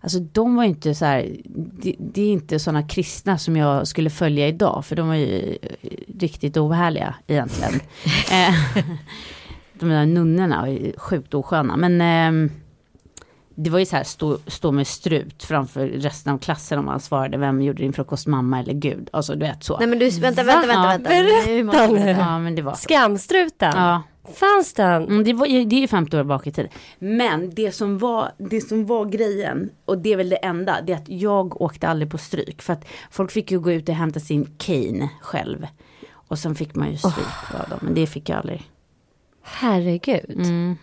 Alltså 0.00 0.18
de 0.18 0.56
var 0.56 0.62
ju 0.64 0.68
inte 0.70 0.94
så 0.94 1.04
här, 1.04 1.36
det, 1.82 1.94
det 1.98 2.22
är 2.22 2.32
inte 2.32 2.58
sådana 2.58 2.88
kristna 2.88 3.38
som 3.38 3.56
jag 3.56 3.86
skulle 3.88 4.10
följa 4.10 4.48
idag, 4.48 4.84
för 4.84 4.96
de 4.96 5.08
var 5.08 5.14
ju 5.14 5.58
eh, 5.62 5.68
riktigt 6.18 6.56
ohärliga 6.56 7.14
egentligen. 7.26 7.72
Eh, 8.32 8.84
de 9.72 9.88
där 9.88 10.06
nunnorna 10.06 10.60
var 10.60 10.68
ju 10.68 10.92
sjukt 10.96 11.34
osköna, 11.34 11.76
men 11.76 12.00
ehm, 12.00 12.50
det 13.58 13.70
var 13.70 13.78
ju 13.78 13.86
så 13.86 13.96
här, 13.96 14.04
stå, 14.04 14.38
stå 14.46 14.72
med 14.72 14.86
strut 14.86 15.44
framför 15.44 15.86
resten 15.86 16.34
av 16.34 16.38
klassen 16.38 16.78
om 16.78 16.84
man 16.84 17.00
svarade, 17.00 17.38
vem 17.38 17.62
gjorde 17.62 17.82
din 17.82 17.92
frukost, 17.92 18.26
mamma 18.26 18.60
eller 18.60 18.72
gud? 18.72 19.08
Alltså 19.12 19.32
du 19.32 19.38
vet 19.38 19.64
så. 19.64 19.78
Nej 19.78 19.88
men 19.88 19.98
du, 19.98 20.10
vänta, 20.10 20.42
vänta, 20.42 20.66
vänta. 20.66 20.88
Vänta. 20.88 21.08
Berätta 21.08 21.86
nu. 21.86 22.10
Ja, 22.10 22.38
men 22.38 22.54
det 22.54 22.62
var 22.62 22.72
så. 22.72 22.78
Skamstruten? 22.78 23.72
Ja. 23.74 24.02
Fanns 24.34 24.72
den? 24.72 25.04
Mm, 25.04 25.24
det, 25.24 25.32
var, 25.32 25.46
det 25.46 25.76
är 25.76 25.80
ju 25.80 25.88
50 25.88 26.16
år 26.18 26.24
bak 26.24 26.46
i 26.46 26.52
tiden. 26.52 26.70
Men 26.98 27.50
det 27.54 27.72
som, 27.72 27.98
var, 27.98 28.32
det 28.38 28.60
som 28.60 28.86
var 28.86 29.04
grejen, 29.04 29.70
och 29.84 29.98
det 29.98 30.12
är 30.12 30.16
väl 30.16 30.28
det 30.28 30.36
enda, 30.36 30.80
det 30.80 30.92
är 30.92 30.96
att 30.96 31.08
jag 31.08 31.60
åkte 31.60 31.88
aldrig 31.88 32.10
på 32.10 32.18
stryk. 32.18 32.62
För 32.62 32.72
att 32.72 32.84
folk 33.10 33.30
fick 33.30 33.50
ju 33.50 33.60
gå 33.60 33.72
ut 33.72 33.88
och 33.88 33.94
hämta 33.94 34.20
sin 34.20 34.54
cane 34.58 35.08
själv. 35.20 35.66
Och 36.12 36.38
sen 36.38 36.54
fick 36.54 36.74
man 36.74 36.90
ju 36.90 36.96
stryk 36.96 37.54
av 37.62 37.68
dem, 37.68 37.78
men 37.82 37.94
det 37.94 38.06
fick 38.06 38.28
jag 38.28 38.38
aldrig. 38.38 38.70
Herregud. 39.42 40.30
Mm. 40.30 40.76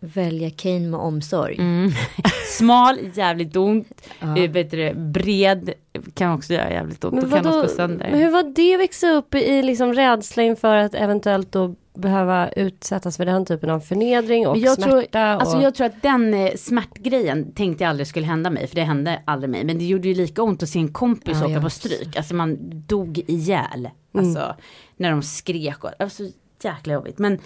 Välja 0.00 0.50
Kane 0.50 0.88
med 0.88 1.00
omsorg. 1.00 1.56
Mm. 1.58 1.90
Smal, 2.58 2.98
jävligt 3.14 3.56
ont. 3.56 4.02
Ja. 4.20 4.26
Du, 4.26 4.48
det, 4.48 4.96
bred, 4.96 5.72
kan 6.14 6.32
också 6.32 6.52
göra 6.52 6.70
jävligt 6.70 7.04
ont. 7.04 7.14
Men, 7.14 7.30
vadå, 7.30 7.66
men 7.76 8.14
hur 8.14 8.30
var 8.30 8.54
det 8.54 8.74
att 8.74 8.80
växa 8.80 9.10
upp 9.10 9.34
i 9.34 9.62
liksom 9.62 9.94
rädsla 9.94 10.42
inför 10.42 10.76
att 10.76 10.94
eventuellt 10.94 11.52
då 11.52 11.74
behöva 11.94 12.48
utsättas 12.48 13.16
för 13.16 13.24
den 13.24 13.46
typen 13.46 13.70
av 13.70 13.80
förnedring 13.80 14.48
och 14.48 14.58
jag 14.58 14.80
tror- 14.80 15.00
smärta? 15.00 15.36
och... 15.36 15.42
Alltså 15.42 15.62
jag 15.62 15.74
tror 15.74 15.86
att 15.86 16.02
den 16.02 16.34
eh, 16.34 16.54
smärtgrejen 16.56 17.52
tänkte 17.52 17.84
jag 17.84 17.90
aldrig 17.90 18.06
skulle 18.06 18.26
hända 18.26 18.50
mig, 18.50 18.66
för 18.66 18.74
det 18.74 18.82
hände 18.82 19.22
aldrig 19.24 19.50
mig. 19.50 19.64
Men 19.64 19.78
det 19.78 19.84
gjorde 19.84 20.08
ju 20.08 20.14
lika 20.14 20.42
ont 20.42 20.62
att 20.62 20.68
se 20.68 20.78
en 20.78 20.92
kompis 20.92 21.38
Ja, 21.40 21.46
åka 21.46 21.60
på 21.60 21.70
stryk. 21.70 22.16
Alltså 22.16 22.34
man 22.34 22.58
dog 22.86 23.18
ihjäl. 23.26 23.88
Alltså 24.14 24.54
när 24.96 25.10
de 25.10 25.22
skrek 25.22 25.84
och, 25.84 25.90
alltså 25.98 26.22
jäkla 26.62 26.92
jobbigt. 26.92 27.18
Men, 27.18 27.38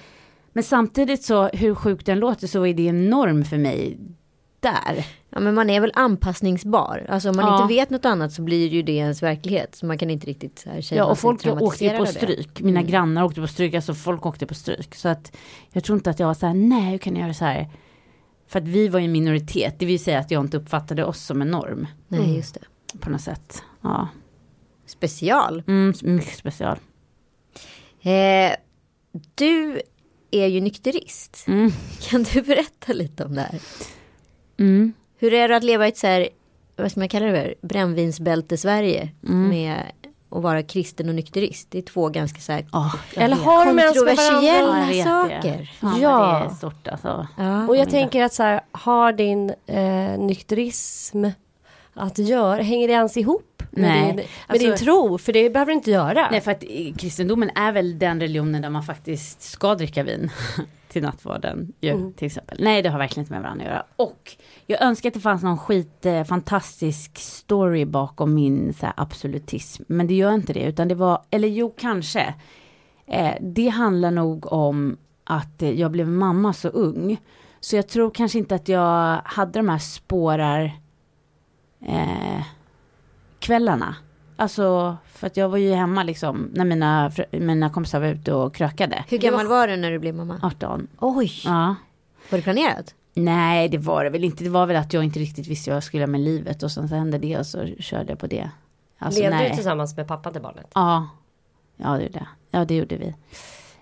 men 0.55 0.65
samtidigt 0.65 1.23
så, 1.25 1.49
hur 1.49 1.75
sjukt 1.75 2.07
den 2.07 2.19
låter 2.19 2.47
så 2.47 2.67
är 2.67 2.75
det 2.75 2.89
en 2.89 3.11
norm 3.11 3.45
för 3.45 3.59
mig 3.59 3.99
där. 4.61 5.07
Ja 5.31 5.41
men 5.41 5.55
man 5.55 5.71
är 5.71 5.81
väl 5.81 5.93
anpassningsbar. 5.95 7.07
Alltså 7.09 7.31
om 7.31 7.37
man 7.37 7.45
Ja. 7.47 7.63
inte 7.63 7.75
vet 7.75 7.91
något 7.91 8.05
annat 8.05 8.33
så 8.33 8.43
blir 8.43 8.69
ju 8.69 8.83
det 8.83 8.93
ens 8.93 9.23
verklighet. 9.23 9.75
Så 9.75 9.87
man 9.87 9.99
kan 9.99 10.11
inte 10.11 10.27
riktigt 10.27 10.59
så 10.59 10.71
här 10.71 10.81
känna 10.81 10.99
Ja 10.99 11.05
och 11.05 11.19
folk 11.19 11.47
åkte 11.47 11.91
på 11.99 12.07
stryk. 12.07 12.61
Mina 12.61 12.81
Mm. 12.81 12.91
grannar 12.91 13.25
åkte 13.25 13.41
på 13.41 13.47
stryk, 13.47 13.75
alltså 13.75 13.95
folk 13.95 14.27
åkte 14.27 14.47
på 14.47 14.55
stryk. 14.55 14.95
Så 14.95 15.09
att 15.09 15.37
jag 15.73 15.85
tror 15.85 15.99
inte 15.99 16.11
att 16.11 16.19
jag 16.19 16.27
var 16.27 16.35
så 16.35 16.47
här, 16.47 16.55
nej 16.55 16.91
hur 16.91 16.99
kan 16.99 17.17
jag 17.17 17.23
göra 17.23 17.35
så 17.35 17.45
här? 17.45 17.69
För 18.49 18.59
att 18.59 18.69
vi 18.69 18.89
var 18.89 18.99
ju 19.01 19.05
en 19.05 19.13
minoritet, 19.13 19.75
det 19.79 19.87
vill 19.87 20.01
säga 20.05 20.19
att 20.19 20.31
jag 20.31 20.41
inte 20.45 20.57
uppfattade 20.57 21.05
oss 21.05 21.21
som 21.25 21.43
en 21.43 21.51
norm. 21.51 21.87
Nej 22.09 22.37
just 22.37 22.55
det. 22.55 22.99
På 22.99 23.11
något 23.11 23.21
sätt. 23.21 23.63
Ja. 23.81 24.09
Special. 24.87 25.63
Mm, 25.67 25.95
mycket 26.03 26.39
special. 26.39 26.77
Eh, 28.03 28.53
du 29.35 29.81
är 30.35 30.47
ju 30.47 30.61
nykterist. 30.61 31.45
Mm. 31.47 31.73
Kan 32.11 32.23
du 32.23 32.43
berätta 32.43 32.93
lite 32.93 33.25
om 33.25 33.35
det 33.35 33.41
här? 33.41 33.61
Mm. 34.59 34.93
Hur 35.19 35.33
är 35.35 35.49
det 35.49 35.57
att 35.57 35.65
leva 35.65 35.87
i 35.87 35.89
ett 35.89 35.99
så 35.99 36.07
här, 36.07 36.29
vad 36.77 36.91
ska 36.91 37.01
man 37.01 37.09
kalla 37.09 37.27
det 37.27 37.33
för, 37.43 37.55
brännvinsbälte 37.67 38.57
Sverige 38.57 39.09
Mm. 39.29 39.49
med 39.49 39.83
att 40.31 40.43
vara 40.43 40.63
kristen 40.63 41.09
och 41.09 41.15
nykterist. 41.15 41.71
Det 41.71 41.79
är 41.79 41.83
två 41.83 42.09
ganska 42.09 42.41
så 42.41 42.53
här 42.53 42.67
Oh, 42.73 42.95
Eller 43.17 43.37
har 43.37 43.67
de 43.67 43.79
ens 43.79 44.05
med 44.05 44.17
varandra? 44.17 45.05
saker. 45.05 45.71
Ja. 45.83 46.19
vad 46.19 46.41
det 46.43 46.47
är 46.47 46.55
stort 46.57 46.89
alltså. 46.89 47.27
Ja. 47.39 47.67
Och 47.69 47.77
jag 47.77 47.91
tänker 47.91 48.23
att 48.23 48.33
så 48.35 48.43
här, 48.43 48.61
har 48.73 49.13
din 49.13 49.51
eh, 49.67 50.19
nykterism 50.19 51.25
att 51.95 52.19
göra, 52.19 52.63
hänger 52.63 52.89
det 52.89 52.95
ens 52.95 53.17
ihop 53.17 53.54
med, 53.77 53.83
Nej, 53.91 54.07
din, 54.07 54.17
med 54.17 54.27
alltså- 54.47 54.67
din 54.67 54.77
tro? 54.77 55.19
För 55.19 55.33
det 55.33 55.51
behöver 55.51 55.73
det 55.73 55.77
inte 55.77 55.91
göra. 55.91 56.29
Nej 56.31 56.41
för 56.41 56.51
att 56.51 56.65
kristendomen 56.99 57.51
är 57.55 57.73
väl 57.73 57.99
den 57.99 58.21
religionen 58.21 58.63
där 58.63 58.71
man 58.71 58.83
faktiskt 58.83 59.43
ska 59.43 59.75
dricka 59.75 60.03
vin 60.03 60.31
till 60.89 61.03
nattvarden 61.03 61.73
ju, 61.81 61.91
Mm. 61.91 62.13
till 62.13 62.27
exempel. 62.27 62.59
Nej 62.61 62.83
det 62.83 62.89
har 62.89 62.99
verkligen 62.99 63.23
inte 63.23 63.33
med 63.33 63.43
varandra 63.43 63.65
att 63.65 63.71
göra. 63.71 63.85
Och 63.97 64.37
jag 64.67 64.83
önskar 64.83 65.09
att 65.11 65.15
det 65.15 65.21
fanns 65.21 65.43
någon 65.43 65.59
skit 65.59 66.07
eh, 66.07 66.25
fantastisk 66.25 67.19
story 67.19 67.85
bakom 67.85 68.35
min 68.35 68.75
så 68.75 68.87
här, 68.87 68.95
absolutism. 68.97 69.83
Men 69.87 70.07
det 70.07 70.15
gör 70.15 70.35
inte 70.35 70.53
det 70.53 70.63
utan 70.65 70.89
det 70.89 70.95
var, 70.95 71.23
eller 71.31 71.49
jo 71.49 71.75
kanske. 71.79 72.35
Eh, 73.07 73.35
det 73.41 73.69
handlar 73.69 74.11
nog 74.11 74.53
om 74.53 74.97
att 75.25 75.63
eh, 75.63 75.71
jag 75.81 75.91
blev 75.91 76.09
mamma 76.09 76.53
så 76.53 76.69
ung. 76.69 77.17
Så 77.61 77.77
jag 77.77 77.89
tror 77.89 78.11
kanske 78.11 78.39
inte 78.39 78.55
att 78.55 78.69
jag 78.69 79.21
hade 79.25 79.59
de 79.59 79.69
här 79.69 79.79
spårar 79.79 80.65
eh, 81.87 82.43
kvällarna. 83.45 83.97
Alltså 84.37 84.97
för 85.13 85.27
att 85.27 85.37
jag 85.37 85.49
var 85.49 85.59
ju 85.59 85.75
hemma 85.75 86.03
liksom 86.03 86.51
när 86.55 86.65
mina, 86.65 87.13
mina 87.31 87.71
kompisar 87.71 88.01
var 88.01 88.07
ute 88.07 88.33
och 88.33 88.55
krökade. 88.55 89.05
Hur 89.09 89.19
gammal 89.19 89.47
var 89.47 89.69
du 89.69 89.77
när 89.77 89.91
du 89.91 89.99
blev 89.99 90.15
mamma? 90.15 90.41
18. 90.43 90.89
Oj, 90.99 91.33
Ja. 91.45 91.75
var 92.31 92.39
det 92.39 92.43
planerat? 92.43 92.95
Nej 93.15 93.69
det 93.69 93.79
var 93.79 94.05
det 94.05 94.11
väl 94.11 94.25
inte. 94.25 94.45
Det 94.45 94.51
var 94.51 94.67
väl 94.67 94.77
att 94.77 94.93
jag 94.93 95.05
inte 95.05 95.19
riktigt 95.19 95.47
visste 95.47 95.71
vad 95.71 95.77
jag 95.77 95.85
skulle 95.85 96.01
göra 96.01 96.11
med 96.11 96.21
livet 96.21 96.63
och 96.63 96.71
sen 96.73 96.89
så 96.89 96.95
hände 96.95 97.19
det 97.19 97.39
och 97.39 97.47
så 97.47 97.67
körde 97.79 98.13
jag 98.13 98.19
på 98.19 98.27
det. 98.27 98.51
Alltså, 98.99 99.21
Levde 99.21 99.37
nej. 99.37 99.49
du 99.51 99.55
tillsammans 99.55 99.97
med 99.97 100.09
pappan 100.09 100.33
till 100.33 100.43
barnet? 100.43 100.67
Ja. 100.75 101.09
Ja 101.77 101.89
det 101.97 102.03
gjorde 102.03 102.19
jag. 102.19 102.27
Ja 102.61 102.65
det 102.65 102.75
gjorde 102.77 102.97
vi. 102.97 103.15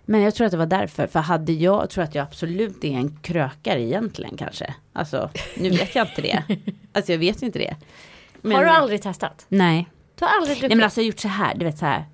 Men 0.04 0.20
jag 0.20 0.34
tror 0.34 0.44
att 0.44 0.50
det 0.50 0.56
var 0.58 0.66
därför. 0.66 1.06
För 1.06 1.20
hade 1.20 1.52
jag, 1.52 1.90
tror 1.90 2.04
att 2.04 2.14
jag 2.14 2.22
absolut 2.22 2.84
är 2.84 2.92
en 2.92 3.16
krökare 3.16 3.82
egentligen 3.82 4.36
kanske. 4.36 4.74
Alltså 4.92 5.30
nu 5.56 5.70
vet 5.70 5.94
jag 5.94 6.06
inte 6.08 6.22
det. 6.22 6.42
Alltså 6.94 7.12
jag 7.12 7.18
vet 7.18 7.42
ju 7.42 7.46
inte 7.46 7.58
det. 7.58 7.76
Men- 8.42 8.52
Har 8.56 8.64
du 8.64 8.70
aldrig 8.70 9.02
testat? 9.02 9.46
Nej. 9.48 9.88
Du 10.18 10.24
har 10.24 10.32
aldrig 10.36 10.56
druckit? 10.56 10.68
Nej 10.68 10.76
men 10.76 10.84
alltså 10.84 11.00
jag 11.00 11.04
har 11.04 11.06
gjort 11.08 11.20
så 11.20 11.28
här, 11.28 11.54
du 11.54 11.64
vet 11.64 11.78
så 11.78 11.86
här. 11.86 12.04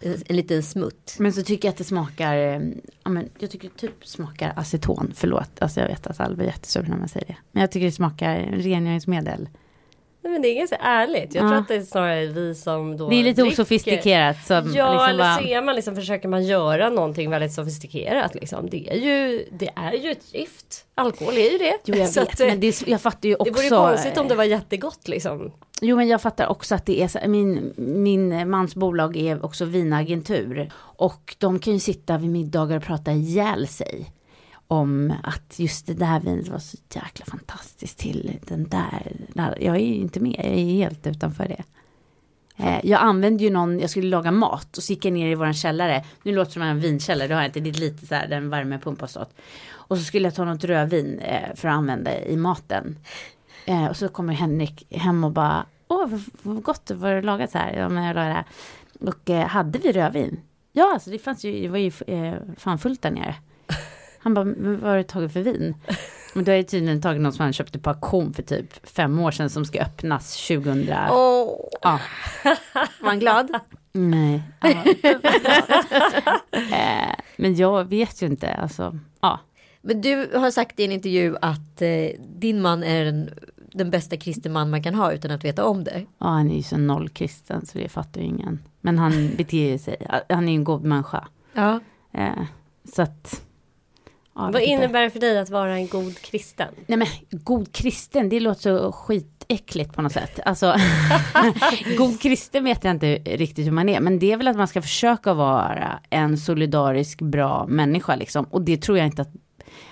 En, 0.00 0.22
en 0.26 0.36
liten 0.36 0.62
smutt. 0.62 1.16
Men 1.18 1.32
så 1.32 1.42
tycker 1.42 1.68
jag 1.68 1.72
att 1.72 1.78
det 1.78 1.84
smakar, 1.84 2.36
eh, 2.36 2.60
ja 3.04 3.10
men 3.10 3.28
jag 3.38 3.50
tycker 3.50 3.68
typ 3.68 4.06
smakar 4.06 4.52
aceton, 4.56 5.12
förlåt. 5.16 5.50
Alltså 5.58 5.80
jag 5.80 5.88
vet 5.88 6.06
att 6.06 6.20
alla 6.20 6.36
blir 6.36 6.46
jättesura 6.46 6.84
när 6.88 6.96
man 6.96 7.08
säger 7.08 7.26
det. 7.26 7.36
Men 7.52 7.60
jag 7.60 7.70
tycker 7.70 7.86
det 7.86 7.92
smakar 7.92 8.36
rengöringsmedel. 8.38 9.48
Nej 10.26 10.32
men 10.32 10.42
det 10.42 10.48
är 10.48 10.54
ganska 10.58 10.76
ärligt. 10.76 11.34
Jag 11.34 11.44
Ja. 11.44 11.48
tror 11.48 11.58
att 11.58 11.68
det 11.68 11.74
är 11.74 11.82
snarare 11.82 12.26
vi 12.26 12.54
som 12.54 12.96
då 12.96 13.08
Det 13.08 13.14
är 13.16 13.24
lite 13.24 13.40
dricker. 13.42 13.54
osofistikerat. 13.54 14.46
Som 14.46 14.56
Ja 14.56 14.62
liksom 14.92 15.08
eller 15.08 15.18
bara, 15.24 15.36
så 15.36 15.42
är 15.42 15.62
man 15.62 15.74
liksom, 15.74 15.94
försöker 15.96 16.28
man 16.28 16.44
göra 16.44 16.90
någonting 16.90 17.30
väldigt 17.30 17.52
sofistikerat 17.52 18.34
liksom. 18.34 18.68
Det 18.70 18.88
är 18.90 18.96
ju, 18.96 19.44
det 19.52 19.68
är 19.76 19.92
ju 19.92 20.10
ett 20.10 20.34
gift. 20.34 20.84
Alkohol 20.94 21.34
är 21.36 21.50
ju 21.52 21.58
det. 21.58 21.78
Jo 21.84 21.94
jag 21.96 22.08
Så 22.08 22.20
vet, 22.20 22.28
att, 22.32 22.38
men 22.48 22.60
det, 22.60 22.66
är- 22.66 22.90
jag 22.90 23.00
fattar 23.00 23.28
ju 23.28 23.34
också. 23.34 23.44
det 23.44 23.50
vore 23.50 23.68
konstigt 23.68 24.18
om 24.18 24.28
det 24.28 24.34
var 24.34 24.44
jättegott 24.44 25.08
liksom. 25.08 25.52
Jo 25.80 25.96
men 25.96 26.08
jag 26.08 26.22
fattar 26.22 26.46
också 26.46 26.74
att 26.74 26.86
det 26.86 27.02
är 27.02 27.08
så, 27.08 27.18
min, 27.26 27.72
min 27.76 28.50
mans 28.50 28.74
bolag 28.74 29.16
är 29.16 29.44
också 29.44 29.64
vinagentur. 29.64 30.70
Och 30.78 31.34
de 31.38 31.58
kan 31.58 31.72
ju 31.72 31.78
sitta 31.80 32.18
vid 32.18 32.30
middagar 32.30 32.76
och 32.76 32.82
prata 32.82 33.12
ihjäl 33.12 33.68
sig. 33.68 34.10
Om 34.68 35.14
att 35.22 35.58
just 35.58 35.86
det 35.86 35.94
där 35.94 36.20
vinet 36.20 36.48
var 36.48 36.58
så 36.58 36.76
jäkla 36.94 37.24
fantastiskt 37.26 37.98
till 37.98 38.38
den 38.48 38.68
där. 38.68 39.12
Jag 39.60 39.76
är 39.76 39.80
ju 39.80 39.94
inte 39.94 40.20
med, 40.20 40.32
jag 40.38 40.44
är 40.46 40.64
helt 40.64 41.06
utanför 41.06 41.48
det. 41.48 41.62
Eh, 42.56 42.80
Jag 42.84 43.00
använde 43.00 43.44
ju 43.44 43.50
någon, 43.50 43.80
jag 43.80 43.90
skulle 43.90 44.08
laga 44.08 44.30
mat 44.30 44.76
och 44.76 44.82
så 44.82 44.92
gick 44.92 45.04
jag 45.04 45.12
ner 45.12 45.28
i 45.30 45.34
våran 45.34 45.54
källare. 45.54 46.04
Nu 46.22 46.34
låter 46.34 46.48
det 46.48 46.52
som 46.52 46.62
en 46.62 46.80
vinkällare, 46.80 47.28
det 47.28 47.34
har 47.34 47.42
jag 47.42 47.48
inte, 47.48 47.60
det 47.60 47.70
är 47.70 47.74
lite 47.80 48.06
så 48.06 48.14
här 48.14 48.28
Den 48.28 48.42
en 48.42 48.50
värmepump 48.50 49.00
har 49.00 49.08
stått. 49.08 49.34
Och 49.70 49.98
så 49.98 50.04
skulle 50.04 50.26
jag 50.26 50.34
ta 50.34 50.44
något 50.44 50.64
rödvin 50.64 51.18
eh, 51.18 51.54
för 51.54 51.68
att 51.68 51.74
använda 51.74 52.24
i 52.24 52.36
maten. 52.36 52.98
Eh, 53.66 53.86
och 53.86 53.96
så 53.96 54.08
kommer 54.08 54.32
Henrik 54.32 54.86
hem 54.90 55.24
och 55.24 55.32
bara, 55.32 55.66
åh 55.88 56.06
vad, 56.08 56.22
vad 56.42 56.62
gott, 56.62 56.90
vad 56.94 57.10
har 57.10 57.16
du 57.16 57.22
lagat 57.22 57.50
så 57.50 57.58
här? 57.58 57.72
Ja 57.72 57.88
men 57.88 58.04
jag 58.04 58.14
lagade 58.14 58.30
det 58.30 58.34
här. 58.34 58.44
Och 59.10 59.30
eh, 59.30 59.46
hade 59.46 59.78
vi 59.78 59.92
rödvin? 59.92 60.40
Ja 60.72 60.90
alltså 60.94 61.10
det 61.10 61.18
fanns 61.18 61.44
ju, 61.44 61.60
det 61.62 61.68
var 61.68 61.78
ju 61.78 61.92
eh, 62.06 62.34
fan 62.56 62.78
fullt 62.78 63.02
där 63.02 63.10
nere. 63.10 63.34
Han 64.26 64.34
bara, 64.34 64.44
men 64.44 64.80
vad 64.80 64.90
har 64.90 64.96
du 64.96 65.02
tagit 65.02 65.32
för 65.32 65.40
vin? 65.40 65.74
Men 66.34 66.44
då 66.44 66.52
har 66.52 66.56
jag 66.56 66.68
tydligen 66.68 67.00
tagit 67.02 67.22
något 67.22 67.34
som 67.34 67.42
han 67.42 67.52
köpte 67.52 67.78
på 67.78 67.90
auktion 67.90 68.34
för 68.34 68.42
typ 68.42 68.88
fem 68.88 69.18
år 69.18 69.30
sedan 69.30 69.50
som 69.50 69.64
ska 69.64 69.80
öppnas 69.82 70.46
2000. 70.48 70.88
Åh, 71.10 71.48
Ja. 71.82 72.00
var 73.00 73.08
han 73.08 73.18
glad? 73.18 73.50
Nej. 73.92 74.42
Ja. 74.60 74.68
eh, 76.50 77.14
men 77.36 77.54
jag 77.56 77.84
vet 77.84 78.22
ju 78.22 78.26
inte, 78.26 78.54
alltså. 78.54 78.98
Ja. 79.20 79.40
Men 79.82 80.00
du 80.00 80.30
har 80.34 80.50
sagt 80.50 80.80
i 80.80 80.84
en 80.84 80.92
intervju 80.92 81.36
att 81.42 81.82
eh, 81.82 82.08
din 82.36 82.62
man 82.62 82.82
är 82.84 83.04
den, 83.04 83.30
den 83.72 83.90
bästa 83.90 84.16
kristen 84.16 84.52
man 84.52 84.70
man 84.70 84.82
kan 84.82 84.94
ha 84.94 85.12
utan 85.12 85.30
att 85.30 85.44
veta 85.44 85.64
om 85.64 85.84
det. 85.84 86.04
ja, 86.18 86.26
han 86.26 86.50
är 86.50 86.56
ju 86.56 86.62
så 86.62 86.76
nollkristen 86.76 87.66
så 87.66 87.78
det 87.78 87.88
fattar 87.88 88.20
ju 88.20 88.26
ingen. 88.26 88.62
Men 88.80 88.98
han 88.98 89.30
beter 89.36 89.78
sig, 89.78 89.96
han 90.28 90.48
är 90.48 90.52
ju 90.52 90.56
en 90.58 90.64
god 90.64 90.82
människa. 90.84 91.28
Ja. 91.52 91.80
Eh, 92.12 92.42
så 92.94 93.02
att. 93.02 93.42
Ja, 94.36 94.50
Vad 94.52 94.62
innebär 94.62 95.02
det 95.02 95.10
för 95.10 95.20
dig 95.20 95.38
att 95.38 95.50
vara 95.50 95.76
en 95.76 95.88
god 95.88 96.18
kristen? 96.18 96.74
Nej 96.86 96.98
men 96.98 97.08
god 97.30 97.72
kristen, 97.72 98.28
det 98.28 98.40
låter 98.40 98.60
så 98.60 98.92
skitäckligt 98.92 99.92
på 99.92 100.02
något 100.02 100.12
sätt. 100.12 100.40
Alltså, 100.44 100.74
god 101.98 102.20
kristen 102.20 102.64
vet 102.64 102.84
jag 102.84 102.90
inte 102.90 103.14
riktigt 103.14 103.66
hur 103.66 103.72
man 103.72 103.88
är. 103.88 104.00
Men 104.00 104.18
det 104.18 104.32
är 104.32 104.36
väl 104.36 104.48
att 104.48 104.56
man 104.56 104.68
ska 104.68 104.82
försöka 104.82 105.34
vara 105.34 106.00
en 106.10 106.38
solidarisk, 106.38 107.22
bra 107.22 107.66
människa 107.66 108.16
liksom. 108.16 108.44
Och 108.44 108.62
det 108.62 108.76
tror 108.82 108.98
jag 108.98 109.06
inte 109.06 109.22
att 109.22 109.32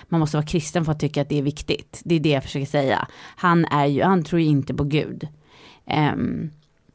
man 0.09 0.19
måste 0.19 0.37
vara 0.37 0.47
kristen 0.47 0.85
för 0.85 0.91
att 0.91 0.99
tycka 0.99 1.21
att 1.21 1.29
det 1.29 1.37
är 1.37 1.43
viktigt. 1.43 2.01
Det 2.05 2.15
är 2.15 2.19
det 2.19 2.29
jag 2.29 2.43
försöker 2.43 2.65
säga. 2.65 3.07
Han 3.35 3.65
är 3.65 3.85
ju, 3.85 4.03
han 4.03 4.23
tror 4.23 4.41
ju 4.41 4.47
inte 4.47 4.73
på 4.73 4.83
Gud. 4.83 5.27
Ehm, 5.85 6.51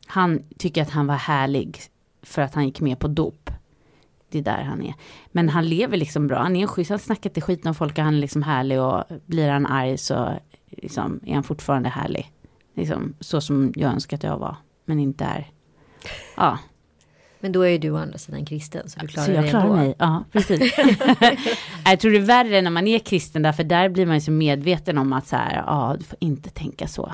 han 0.07 0.43
tycker 0.59 0.83
att 0.83 0.91
han 0.91 1.07
var 1.07 1.15
härlig 1.15 1.79
för 2.23 2.43
att 2.43 2.55
han 2.55 2.67
gick 2.67 2.81
med 2.81 2.99
på 2.99 3.09
dop. 3.09 3.51
Det 4.31 4.39
är 4.39 4.43
där 4.43 4.63
han 4.63 4.83
är. 4.83 4.95
Men 5.33 5.49
han 5.49 5.69
lever 5.69 5.97
liksom 5.97 6.27
bra. 6.27 6.39
Han 6.39 6.57
är 6.57 6.63
en 6.63 6.69
schysst, 6.69 6.91
han 6.91 6.99
snackar 6.99 7.31
inte 7.31 7.41
skit 7.41 7.67
om 7.67 7.75
folk 7.75 7.99
och 7.99 8.05
han 8.05 8.15
är 8.15 8.19
liksom 8.19 8.43
härlig 8.43 8.81
och 8.81 9.05
blir 9.27 9.49
han 9.51 9.67
arg 9.67 9.99
så 9.99 10.39
liksom 10.71 11.21
är 11.27 11.35
han 11.35 11.43
fortfarande 11.43 11.89
härlig. 11.89 12.33
Liksom, 12.75 13.15
så 13.21 13.41
som 13.41 13.73
jag 13.77 13.93
önskar 13.93 14.17
att 14.17 14.23
jag 14.23 14.39
var. 14.39 14.57
Men 14.85 14.99
inte 14.99 15.25
är. 15.25 15.51
Ja, 16.37 16.59
Men 17.41 17.53
då 17.53 17.63
är 17.63 17.69
ju 17.69 17.79
du 17.79 17.91
å 17.91 17.97
andra 17.97 18.19
sidan 18.19 18.45
kristen 18.45 18.89
så 18.89 19.01
du 19.01 19.07
klarar 19.07 19.27
så 19.27 19.33
jag 19.33 19.45
det 19.45 19.49
klarar 19.49 19.65
ändå. 19.65 19.77
mig. 19.77 19.95
Ja, 19.99 20.25
precis. 20.33 20.61
jag 21.85 22.01
tror 22.01 22.11
det 22.11 22.19
är 22.19 22.21
värre 22.21 22.63
när 22.63 22.71
man 22.71 22.87
är 22.87 22.99
kristen 22.99 23.43
därför 23.43 23.65
där 23.65 23.89
blir 23.89 24.07
man 24.07 24.15
ju 24.15 24.21
så 24.21 24.31
medveten 24.31 24.99
om 24.99 25.13
att 25.13 25.27
så 25.27 25.37
här, 25.37 25.65
ja, 25.67 25.97
du 25.99 26.05
får 26.05 26.19
inte 26.21 26.51
tänka 26.51 26.87
så. 26.89 27.13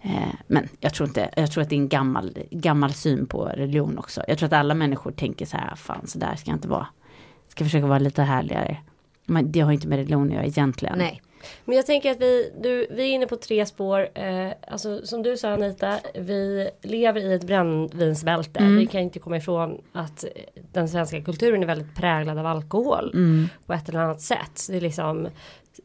Eh, 0.00 0.34
men 0.46 0.68
jag 0.80 0.94
tror 0.94 1.08
inte, 1.08 1.30
jag 1.36 1.50
tror 1.50 1.62
att 1.62 1.68
det 1.68 1.74
är 1.74 1.80
en 1.80 1.88
gammal, 1.88 2.38
gammal 2.50 2.92
syn 2.92 3.26
på 3.26 3.44
religion 3.44 3.98
också. 3.98 4.22
Jag 4.28 4.38
tror 4.38 4.46
att 4.46 4.52
alla 4.52 4.74
människor 4.74 5.10
tänker 5.10 5.46
så 5.46 5.56
här, 5.56 5.76
fan 5.76 6.06
så 6.06 6.18
där 6.18 6.36
ska 6.36 6.50
jag 6.50 6.56
inte 6.56 6.68
vara. 6.68 6.86
Jag 7.46 7.52
ska 7.52 7.64
försöka 7.64 7.86
vara 7.86 7.98
lite 7.98 8.22
härligare. 8.22 8.76
Men 9.26 9.52
det 9.52 9.60
har 9.60 9.72
inte 9.72 9.88
med 9.88 9.96
religion 9.96 10.28
att 10.28 10.34
göra 10.34 10.44
egentligen. 10.44 10.98
Nej. 10.98 11.22
Men 11.64 11.76
jag 11.76 11.86
tänker 11.86 12.10
att 12.10 12.20
vi, 12.20 12.52
du, 12.62 12.86
vi 12.90 13.02
är 13.02 13.14
inne 13.14 13.26
på 13.26 13.36
tre 13.36 13.66
spår. 13.66 14.08
Eh, 14.14 14.52
alltså 14.66 15.06
som 15.06 15.22
du 15.22 15.36
sa 15.36 15.52
Anita, 15.52 15.98
vi 16.14 16.70
lever 16.82 17.20
i 17.20 17.34
ett 17.34 17.44
brännvinsbälte. 17.44 18.60
Mm. 18.60 18.76
Vi 18.76 18.86
kan 18.86 19.00
inte 19.00 19.18
komma 19.18 19.36
ifrån 19.36 19.80
att 19.92 20.24
den 20.72 20.88
svenska 20.88 21.22
kulturen 21.22 21.62
är 21.62 21.66
väldigt 21.66 21.94
präglad 21.96 22.38
av 22.38 22.46
alkohol. 22.46 23.10
Mm. 23.14 23.48
På 23.66 23.72
ett 23.72 23.88
eller 23.88 24.00
annat 24.00 24.20
sätt. 24.20 24.66
Det 24.68 24.76
är 24.76 24.80
liksom, 24.80 25.28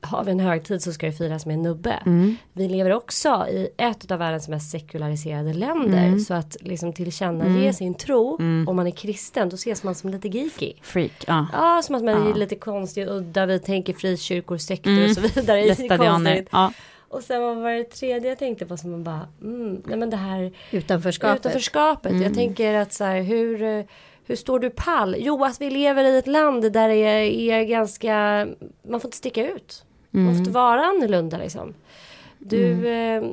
har 0.01 0.23
vi 0.23 0.32
en 0.32 0.39
högtid 0.39 0.82
så 0.84 0.93
ska 0.93 1.06
det 1.06 1.12
firas 1.12 1.45
med 1.45 1.53
en 1.53 1.62
nubbe. 1.62 1.99
Mm. 2.06 2.36
Vi 2.53 2.67
lever 2.69 2.93
också 2.93 3.47
i 3.49 3.69
ett 3.77 4.12
av 4.12 4.19
världens 4.19 4.47
mest 4.49 4.71
sekulariserade 4.71 5.53
länder. 5.53 6.06
Mm. 6.08 6.19
Så 6.19 6.34
att 6.34 6.58
liksom 6.62 6.93
tillkännage 6.93 7.75
sin 7.75 7.93
tro, 7.93 8.38
Mm. 8.39 8.67
om 8.67 8.75
man 8.75 8.88
är 8.88 8.91
kristen, 8.91 9.49
då 9.49 9.56
ses 9.56 9.84
man 9.84 9.95
som 9.95 10.10
lite 10.10 10.27
geeky. 10.27 10.73
Freak, 10.82 11.23
ja. 11.27 11.47
Ja, 11.53 11.82
som 11.84 11.95
att 11.95 12.03
man 12.03 12.13
är 12.23 12.29
Ja. 12.29 12.36
lite 12.36 12.56
konstig 12.56 13.08
och 13.10 13.15
udda. 13.17 13.45
Vi 13.45 13.60
tänker 13.60 13.93
frikyrkor, 13.93 14.58
sekter 14.58 14.89
Mm. 14.91 15.03
och 15.10 15.12
så 15.15 15.21
vidare. 15.21 15.60
Är 15.62 15.67
Lästadianer. 15.67 16.10
konstigt. 16.36 16.49
Ja. 16.51 16.73
Och 17.10 17.21
sen 17.23 17.41
vad 17.41 17.58
var 17.58 17.71
det 17.71 17.84
tredje 17.84 18.29
jag 18.29 18.39
tänkte 18.39 18.65
på 18.65 18.77
som 18.77 18.91
man 18.91 19.03
bara, 19.03 19.27
mm, 19.41 19.82
nej 19.86 19.97
men 19.97 20.10
det 20.10 20.17
här 20.17 20.51
Utanförskapet. 20.71 21.39
utanförskapet. 21.39 22.12
Mm. 22.12 22.23
Jag 22.23 22.34
tänker 22.34 22.73
att 22.73 22.93
så 22.93 23.03
här, 23.03 23.21
hur, 23.21 23.86
hur 24.25 24.36
står 24.36 24.59
du 24.59 24.69
pall? 24.69 25.15
Jo, 25.19 25.43
att 25.43 25.62
vi 25.62 25.69
lever 25.69 26.03
i 26.03 26.17
ett 26.17 26.27
land 26.27 26.71
där 26.73 26.89
det 26.89 26.95
är, 26.95 27.31
är 27.59 27.63
ganska, 27.63 28.47
man 28.89 28.99
får 28.99 29.07
inte 29.07 29.17
sticka 29.17 29.51
ut. 29.51 29.86
Man 30.09 30.21
Mm. 30.23 30.38
måste 30.38 30.51
vara 30.53 30.86
annorlunda 30.86 31.38
liksom. 31.38 31.73
Du... 32.45 32.88
Eh, 32.88 33.23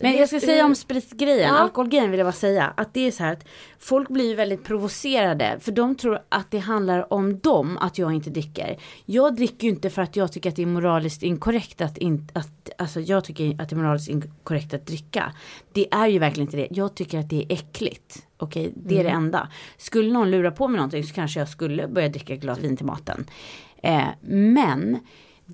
Men 0.00 0.12
jag 0.16 0.28
ska 0.28 0.40
säga 0.40 0.64
om 0.64 0.74
spritgrejen, 0.74 1.48
Ja. 1.48 1.58
alkoholgrejen 1.58 2.10
vill 2.10 2.18
jag 2.18 2.26
bara 2.26 2.32
säga. 2.32 2.72
Att 2.76 2.94
det 2.94 3.06
är 3.06 3.10
så 3.10 3.22
här 3.24 3.32
att 3.32 3.44
folk 3.78 4.08
blir 4.08 4.36
väldigt 4.36 4.64
provocerade. 4.64 5.56
För 5.60 5.72
de 5.72 5.94
tror 5.94 6.18
att 6.28 6.50
det 6.50 6.58
handlar 6.58 7.12
om 7.12 7.38
dem, 7.38 7.78
att 7.78 7.98
jag 7.98 8.12
inte 8.12 8.30
dricker. 8.30 8.76
Jag 9.04 9.36
dricker 9.36 9.64
ju 9.64 9.70
inte 9.70 9.90
för 9.90 10.02
att 10.02 10.16
jag 10.16 10.32
tycker 10.32 10.50
att 10.50 10.56
det 10.56 10.62
är 10.62 10.66
moraliskt 10.66 11.22
inkorrekt 11.22 11.80
att 11.80 11.98
inte, 11.98 12.38
att, 12.38 12.70
alltså 12.78 13.00
jag 13.00 13.24
tycker 13.24 13.62
att 13.62 13.68
det 13.68 13.74
är 13.74 13.76
moraliskt 13.76 14.08
inkorrekt 14.08 14.74
att 14.74 14.86
dricka. 14.86 15.32
Det 15.72 15.86
är 15.94 16.06
ju 16.06 16.18
verkligen 16.18 16.46
inte 16.48 16.56
det. 16.56 16.68
Jag 16.70 16.94
tycker 16.94 17.18
att 17.18 17.30
det 17.30 17.36
är 17.48 17.52
äckligt. 17.52 18.26
Okej, 18.36 18.72
det 18.76 18.98
är 18.98 19.04
det 19.04 19.10
enda. 19.10 19.48
Skulle 19.76 20.12
någon 20.12 20.30
lura 20.30 20.50
på 20.50 20.68
mig 20.68 20.76
någonting 20.76 21.04
så 21.04 21.14
kanske 21.14 21.40
jag 21.40 21.48
skulle 21.48 21.88
börja 21.88 22.08
dricka 22.08 22.34
ett 22.34 22.40
glas 22.40 22.58
vin 22.58 22.76
till 22.76 22.86
maten. 22.86 23.26
Eh, 23.82 24.04
men 24.20 24.98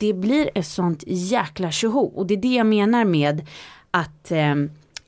det 0.01 0.13
blir 0.13 0.51
ett 0.55 0.67
sånt 0.67 1.05
jäkla 1.07 1.71
tjoho. 1.71 2.01
Och 2.01 2.27
det 2.27 2.35
är 2.35 2.39
det 2.39 2.55
jag 2.55 2.67
menar 2.67 3.05
med 3.05 3.47
att 3.91 4.31
eh, 4.31 4.55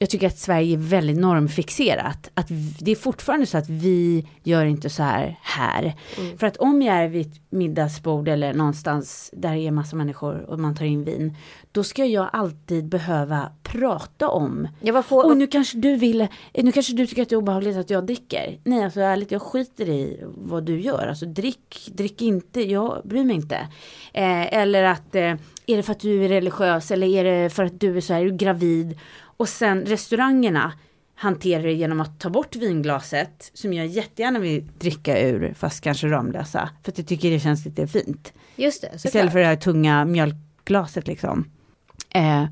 jag 0.03 0.11
tycker 0.11 0.27
att 0.27 0.39
Sverige 0.39 0.75
är 0.75 0.79
väldigt 0.79 1.17
normfixerat. 1.17 2.31
Att 2.35 2.47
det 2.79 2.91
är 2.91 2.97
fortfarande 2.97 3.47
så 3.47 3.59
att 3.59 3.69
vi 3.69 4.27
gör 4.43 4.65
inte 4.65 4.91
så 4.91 5.03
här 5.03 5.39
här. 5.43 5.95
För 6.39 6.47
att 6.47 6.57
om 6.57 6.83
jag 6.83 6.97
är 6.97 7.09
vid 7.09 7.27
ett 7.27 7.41
middagsbord 7.51 8.29
eller 8.29 8.55
någonstans 8.55 9.31
där 9.33 9.55
det 9.55 9.61
är 9.61 9.71
massa 9.71 9.97
människor 9.97 10.51
och 10.51 10.61
man 10.61 10.77
tar 10.77 10.85
in 10.85 11.05
vin. 11.05 11.37
Då 11.73 11.85
ska 11.85 12.05
jag 12.05 12.31
alltid 12.33 12.89
behöva 12.89 13.53
prata 13.63 14.29
om 14.29 14.69
Jag 14.81 14.95
var 14.95 15.03
få, 15.03 15.23
och 15.23 15.37
nu 15.37 15.47
kanske 15.47 15.79
du 15.79 15.97
vill, 15.97 16.27
nu 16.55 16.73
kanske 16.73 16.93
du 16.93 17.07
tycker 17.07 17.23
att 17.23 17.29
det 17.29 17.35
är 17.35 17.39
obehagligt 17.39 17.77
att 17.77 17.91
jag 17.91 18.07
dricker. 18.07 18.59
Nej 18.65 18.85
alltså 18.85 19.01
ärligt 19.01 19.31
jag 19.31 19.43
skiter 19.43 19.89
i 19.89 20.21
vad 20.23 20.65
du 20.65 20.81
gör. 20.81 21.07
Alltså 21.07 21.27
drick, 21.27 21.91
drick 21.93 22.23
inte, 22.23 22.61
jag 22.61 23.01
bryr 23.05 23.25
mig 23.25 23.37
inte. 23.37 23.57
Eh, 24.13 24.55
eller 24.55 24.83
att 24.83 25.15
eh, 25.15 25.35
är 25.67 25.77
det 25.77 25.83
för 25.83 25.93
att 25.93 26.01
du 26.01 26.25
är 26.25 26.29
religiös 26.29 26.91
eller 26.91 27.07
är 27.07 27.25
det 27.25 27.51
för 27.51 27.65
att 27.65 27.81
du 27.81 27.97
är 27.97 28.01
så 28.01 28.13
här, 28.13 28.21
är 28.21 28.25
du 28.25 28.37
gravid. 28.37 28.99
Och 29.41 29.49
sen 29.49 29.87
restaurangerna 29.87 30.73
hanterar 31.15 31.63
det 31.63 31.73
genom 31.73 32.01
att 32.01 32.21
ta 32.21 32.31
bort 32.31 32.57
vinglaset 32.57 33.51
som 33.55 33.73
jag 33.73 33.87
jättegärna 33.87 34.39
vill 34.39 34.67
dricka 34.79 35.21
ur 35.21 35.55
fast 35.55 35.81
kanske 35.81 36.07
Ramlösa. 36.09 36.71
För 36.85 36.93
att 36.93 36.99
jag 36.99 37.07
tycker 37.07 37.31
det 37.31 37.41
känns 37.41 37.65
lite 37.65 37.87
fint. 37.87 38.33
just 38.57 38.81
det, 38.83 38.87
Istället 38.87 39.13
såklart. 39.13 39.33
för 39.33 39.39
det 39.39 39.47
här 39.47 39.57
tunga 39.57 40.05
mjölkglaset 40.05 41.07
liksom. 41.07 41.51
Eh, 42.11 42.45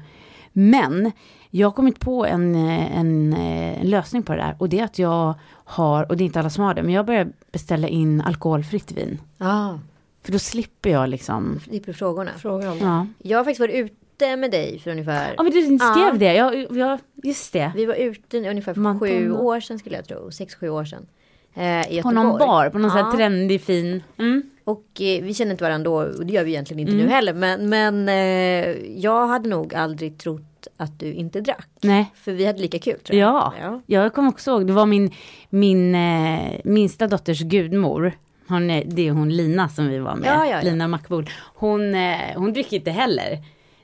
men 0.52 1.12
jag 1.50 1.66
har 1.66 1.72
kommit 1.72 2.00
på 2.00 2.26
en, 2.26 2.54
eh, 2.54 2.98
en, 2.98 3.32
eh, 3.32 3.80
en 3.80 3.90
lösning 3.90 4.22
på 4.22 4.32
det 4.32 4.38
där. 4.38 4.56
Och 4.58 4.68
det 4.68 4.78
är 4.80 4.84
att 4.84 4.98
jag 4.98 5.34
har, 5.50 6.10
och 6.10 6.16
det 6.16 6.24
är 6.24 6.26
inte 6.26 6.38
alla 6.40 6.50
som 6.50 6.64
har 6.64 6.74
det, 6.74 6.82
men 6.82 6.94
jag 6.94 7.06
börjar 7.06 7.32
beställa 7.52 7.88
in 7.88 8.20
alkoholfritt 8.20 8.92
vin. 8.92 9.20
Ja, 9.38 9.80
För 10.22 10.32
då 10.32 10.38
slipper 10.38 10.90
jag 10.90 11.08
liksom, 11.08 11.60
slipper 11.64 11.92
frågorna. 11.92 12.30
fråga 12.38 12.72
om 12.72 12.78
det. 12.78 12.84
ja. 12.84 13.06
Jag 13.18 13.38
har 13.38 13.44
faktiskt 13.44 13.60
varit 13.60 13.92
ute 14.18 14.36
med 14.36 14.50
dig 14.50 14.78
för 14.78 14.90
ungefär 14.90 15.34
Ja 15.36 15.42
men 15.42 15.52
du 15.52 15.62
skrev 15.62 15.78
Ja. 15.96 16.12
det, 16.18 16.34
ja, 16.34 16.54
ja 16.70 16.98
just 17.22 17.52
det. 17.52 17.72
Vi 17.76 17.86
var 17.86 17.94
ute 17.94 18.38
ungefär 18.50 18.74
för 18.74 18.80
Man- 18.80 19.00
sju 19.00 19.32
år 19.32 19.60
sedan 19.60 19.78
skulle 19.78 19.96
jag 19.96 20.08
tro. 20.08 20.30
Sex, 20.30 20.54
sju 20.54 20.68
år 20.68 20.84
sedan. 20.84 21.06
Eh, 21.54 22.02
På 22.02 22.10
någon 22.10 22.38
bar, 22.38 22.70
på 22.70 22.78
någon 22.78 22.90
sån 22.90 22.98
Ja. 23.00 23.04
här 23.06 23.16
trendig 23.16 23.60
fin. 23.60 24.02
Mm. 24.18 24.42
Och 24.64 24.86
eh, 25.00 25.22
vi 25.22 25.34
känner 25.34 25.50
inte 25.52 25.64
varandra 25.64 25.84
då 25.90 25.94
och 26.18 26.26
det 26.26 26.32
gör 26.32 26.44
vi 26.44 26.50
egentligen 26.50 26.80
inte 26.80 26.92
Mm. 26.92 27.06
nu 27.06 27.12
heller. 27.12 27.32
Men, 27.34 27.68
men 27.68 28.08
eh, 28.08 28.76
jag 29.02 29.26
hade 29.26 29.48
nog 29.48 29.74
aldrig 29.74 30.18
trott 30.18 30.66
att 30.76 30.98
du 31.00 31.12
inte 31.12 31.40
drack. 31.40 31.68
Nej. 31.82 32.12
För 32.14 32.32
vi 32.32 32.46
hade 32.46 32.58
lika 32.58 32.78
kul 32.78 32.98
tror 32.98 33.18
jag. 33.18 33.52
Ja, 33.60 33.80
jag 33.86 34.14
kommer 34.14 34.28
också 34.28 34.50
ihåg, 34.50 34.66
det 34.66 34.72
var 34.72 34.86
min, 34.86 35.10
min 35.50 35.94
eh, 35.94 36.60
minsta 36.64 37.06
dotters 37.06 37.40
gudmor. 37.40 38.12
Hon, 38.48 38.66
det 38.66 39.08
är 39.08 39.10
hon 39.10 39.28
Lina 39.36 39.68
som 39.68 39.88
vi 39.88 39.98
var 39.98 40.16
med, 40.16 40.28
Ja, 40.28 40.46
ja, 40.46 40.50
ja. 40.50 40.60
Lina 40.62 40.88
Mackbord. 40.88 41.30
Hon, 41.54 41.94
eh, 41.94 42.16
hon 42.36 42.52
dricker 42.52 42.76
inte 42.76 42.90
heller. 42.90 43.38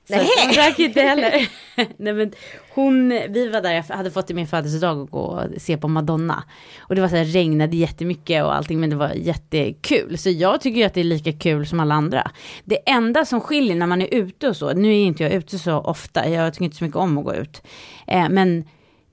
Så 0.09 0.15
Nej. 0.15 0.21
att 0.21 0.45
hon 0.45 0.55
drack 0.55 0.79
inte 0.79 1.01
heller. 1.01 1.49
Nej, 1.97 2.13
men 2.13 2.33
hon, 2.75 3.09
vi 3.09 3.49
var 3.49 3.61
där, 3.61 3.73
jag 3.73 3.83
hade 3.83 4.11
fått 4.11 4.27
till 4.27 4.37
min 4.37 4.47
födelsedag 4.47 4.99
och 4.99 5.11
gå 5.11 5.21
och 5.21 5.63
se 5.63 5.77
på 5.77 5.89
Madonna. 5.89 6.45
Och 6.79 6.95
det 6.95 7.01
var 7.01 7.09
så 7.09 7.17
här, 7.17 7.25
regnade 7.25 7.77
jättemycket 7.77 8.45
och 8.45 8.55
allting 8.55 8.81
men 8.81 8.91
det 8.91 8.97
var 8.97 9.13
jättekul. 9.15 10.19
Så 10.19 10.31
jag 10.31 10.61
tycker 10.61 10.81
ju 10.81 10.87
att 10.87 10.95
det 10.95 11.01
är 11.01 11.05
lika 11.05 11.33
kul 11.33 11.67
som 11.67 11.81
alla 11.81 11.95
andra. 11.95 12.31
Det 12.65 12.91
enda 12.91 13.25
som 13.25 13.41
skiljer 13.41 13.77
när 13.77 13.87
man 13.87 14.03
är 14.03 14.15
ute 14.15 14.49
och 14.49 14.57
så, 14.57 14.73
nu 14.73 14.89
är 14.89 15.05
inte 15.05 15.23
jag 15.23 15.33
ute 15.33 15.59
så 15.59 15.79
ofta, 15.79 16.29
jag 16.29 16.55
tycker 16.55 16.65
inte 16.65 16.77
så 16.77 16.85
mycket 16.85 16.97
om 16.97 17.19
att 17.19 17.25
gå 17.25 17.35
ut. 17.35 17.63
Eh, 18.07 18.29
men 18.29 18.65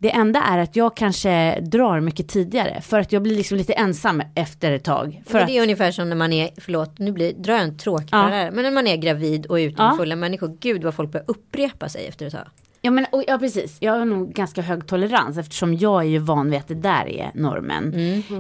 det 0.02 0.12
enda 0.12 0.42
är 0.44 0.58
att 0.58 0.76
jag 0.76 0.96
kanske 0.98 1.60
drar 1.62 2.00
mycket 2.00 2.28
tidigare 2.28 2.82
för 2.82 3.00
att 3.00 3.12
jag 3.12 3.22
blir 3.24 3.36
liksom 3.36 3.58
lite 3.58 3.74
ensam 3.74 4.22
efter 4.36 4.72
ett 4.72 4.84
tag. 4.84 5.22
För 5.26 5.34
Men 5.34 5.42
att, 5.42 5.48
det 5.48 5.58
är 5.58 5.62
ungefär 5.64 5.92
som 5.92 6.10
när 6.10 6.16
man 6.16 6.34
är, 6.34 6.50
förlåt 6.58 7.00
nu 7.00 7.12
blir, 7.12 7.34
drar 7.34 7.54
jag 7.54 7.64
en 7.64 7.78
tråkig 7.78 8.08
Ja. 8.12 8.18
parallell, 8.22 8.54
men 8.54 8.64
när 8.64 8.72
man 8.72 8.88
är 8.88 8.98
gravid 8.98 9.46
och 9.46 9.60
är 9.60 9.64
ute 9.64 9.76
Ja. 9.82 9.88
med 9.90 9.98
fulla 9.98 10.16
människor, 10.16 10.58
gud 10.60 10.84
vad 10.84 10.94
folk 10.96 11.12
börjar 11.12 11.26
upprepa 11.28 11.90
sig 11.90 12.08
efter 12.08 12.26
ett 12.26 12.34
tag. 12.34 12.48
ja, 12.82 12.92
men, 12.92 13.06
och, 13.12 13.24
ja 13.28 13.38
precis, 13.38 13.78
jag 13.80 13.94
har 13.94 14.06
nog 14.06 14.34
ganska 14.34 14.62
hög 14.62 14.88
tolerans 14.88 15.38
eftersom 15.38 15.74
jag 15.74 16.02
är 16.02 16.08
ju 16.08 16.18
van 16.18 16.50
vid 16.52 16.60
att 16.60 16.68
det 16.68 16.76
där 16.76 17.08
är 17.10 17.32
normen. 17.34 17.94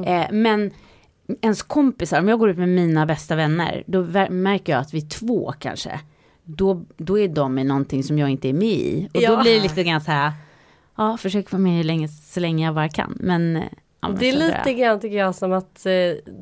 Eh, 0.08 0.26
men 0.32 0.71
ens 1.41 1.63
kompisar, 1.63 2.19
om 2.19 2.28
jag 2.28 2.39
går 2.39 2.50
ut 2.50 2.58
med 2.58 2.69
mina 2.69 3.06
bästa 3.06 3.36
vänner, 3.36 3.84
då 3.88 4.02
märker 4.30 4.74
jag 4.74 4.82
att 4.82 4.93
vi 4.93 4.97
är 4.97 5.10
två 5.10 5.54
kanske. 5.60 6.00
Då, 6.43 6.86
då 6.97 7.19
är 7.19 7.28
de 7.28 7.60
i 7.60 7.63
någonting 7.63 8.04
som 8.04 8.17
jag 8.19 8.30
inte 8.30 8.50
är 8.50 8.54
med 8.54 8.67
i. 8.67 9.10
Och 9.13 9.21
Ja. 9.21 9.36
då 9.36 9.41
blir 9.41 9.56
det 9.56 9.63
lite 9.63 9.84
grann 9.84 10.02
så 10.02 10.12
här, 10.12 10.32
ja 11.02 11.18
försök 11.18 11.52
vara 11.52 11.60
med 11.62 11.78
hur 11.78 11.84
länge, 11.84 12.08
så 12.08 12.40
länge 12.40 12.66
jag 12.66 12.76
bara 12.76 12.90
kan. 12.90 13.18
Men, 13.20 13.56
eh, 13.56 13.64
ja, 14.02 14.08
Det 14.20 14.30
är 14.30 14.32
så 14.32 14.38
lite 14.40 14.74
grann 14.74 15.00
tycker 15.00 15.18
jag 15.18 15.36
som 15.36 15.54
att 15.54 15.86
eh, 15.86 15.92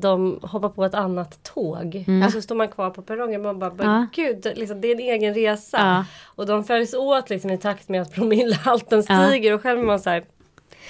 de 0.00 0.38
hoppar 0.42 0.68
på 0.68 0.84
ett 0.84 0.94
annat 0.94 1.42
tåg. 1.42 2.04
Mm. 2.06 2.22
Alltså 2.22 2.42
står 2.42 2.54
man 2.54 2.68
kvar 2.68 2.90
på 2.90 3.02
perrongen 3.02 3.42
man 3.42 3.58
bara, 3.58 3.72
Ja. 3.78 4.06
gud, 4.14 4.52
liksom, 4.56 4.80
det 4.80 4.88
är 4.88 4.92
en 4.94 5.00
egen 5.00 5.34
resa. 5.34 5.78
Ja. 5.78 6.04
Och 6.24 6.46
de 6.46 6.64
följs 6.64 6.94
åt 6.94 7.30
liksom, 7.30 7.50
i 7.50 7.58
takt 7.58 7.88
med 7.88 8.02
att 8.02 8.12
promillehalten 8.14 9.02
Ja. 9.08 9.26
stiger 9.28 9.54
och 9.54 9.62
själv 9.62 9.80
är 9.80 9.84
man 9.84 10.00
så 10.00 10.10
här, 10.10 10.24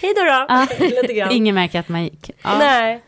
hej 0.00 0.12
då 0.16 0.20
då. 0.22 0.46
Ja. 0.48 0.66
lite 1.02 1.12
grann. 1.14 1.30
Ingen 1.32 1.54
märker 1.54 1.80
att 1.80 1.88
man 1.88 2.04
gick. 2.04 2.30
Ja. 2.42 2.58
Nej. 2.58 3.02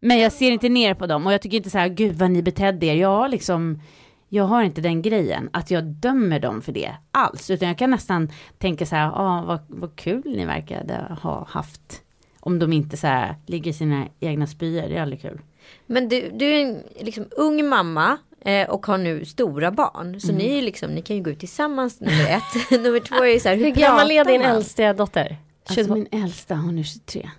Men 0.00 0.18
jag 0.18 0.32
ser 0.32 0.50
inte 0.50 0.68
ner 0.68 0.94
på 0.94 1.06
dem 1.06 1.26
och 1.26 1.32
jag 1.32 1.42
tycker 1.42 1.56
inte 1.56 1.70
så 1.70 1.78
här, 1.78 1.88
gud 1.88 2.14
vad 2.16 2.30
ni 2.30 2.42
betedde 2.42 2.86
er. 2.86 2.94
Jag 2.94 3.08
har 3.08 3.28
liksom, 3.28 3.80
jag 4.28 4.44
har 4.44 4.62
inte 4.62 4.80
den 4.80 5.02
grejen 5.02 5.50
att 5.52 5.70
jag 5.70 5.84
dömer 5.84 6.40
dem 6.40 6.62
för 6.62 6.72
det 6.72 6.96
alls. 7.10 7.50
Utan 7.50 7.68
jag 7.68 7.78
kan 7.78 7.90
nästan 7.90 8.32
tänka 8.58 8.86
så 8.86 8.96
här, 8.96 9.10
ah, 9.14 9.44
vad, 9.46 9.58
vad 9.68 9.96
kul 9.96 10.22
ni 10.24 10.44
verkade 10.46 11.16
ha 11.22 11.46
haft. 11.50 12.02
Om 12.40 12.58
de 12.58 12.72
inte 12.72 12.96
så 12.96 13.06
här 13.06 13.34
ligger 13.46 13.70
i 13.70 13.74
sina 13.74 14.06
egna 14.20 14.46
spyor, 14.46 14.88
det 14.88 14.96
är 14.96 15.02
aldrig 15.02 15.22
kul. 15.22 15.40
Men 15.86 16.08
du, 16.08 16.30
du 16.34 16.46
är 16.46 16.62
en 16.66 16.82
liksom, 17.00 17.24
ung 17.30 17.68
mamma 17.68 18.18
eh, 18.40 18.68
och 18.70 18.86
har 18.86 18.98
nu 18.98 19.24
stora 19.24 19.70
barn. 19.70 20.20
Så 20.20 20.28
Mm. 20.32 20.38
ni, 20.38 20.62
liksom, 20.62 20.90
ni 20.90 21.02
kan 21.02 21.16
ju 21.16 21.22
gå 21.22 21.30
ut 21.30 21.38
tillsammans 21.40 22.00
nummer 22.00 22.26
ett. 22.30 22.70
nummer 22.82 23.00
två 23.00 23.14
är 23.24 23.32
ju 23.32 23.40
så 23.40 23.48
här, 23.48 23.56
hur, 23.56 23.64
Hur 23.64 23.72
gammal 23.74 24.10
är 24.10 24.24
din 24.24 24.42
äldsta 24.42 24.92
dotter? 24.92 25.36
Alltså 25.68 25.94
min 25.94 26.08
äldsta, 26.12 26.54
hon 26.54 26.78
är 26.78 26.82
23. 26.82 27.30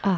Ah. 0.00 0.16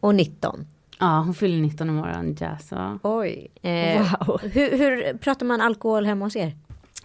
Och 0.00 0.14
19. 0.14 0.66
Ja, 0.98 1.18
hon 1.18 1.34
fyller 1.34 1.62
19 1.62 1.88
imorgon, 1.88 2.36
ja, 2.40 2.58
så. 2.58 2.98
Oj. 3.02 3.48
Eh, 3.62 4.16
Wow. 4.26 4.40
hur, 4.42 4.78
hur 4.78 5.18
pratar 5.18 5.46
man 5.46 5.60
alkohol 5.60 6.06
hemma 6.06 6.24
hos 6.24 6.36
er? 6.36 6.56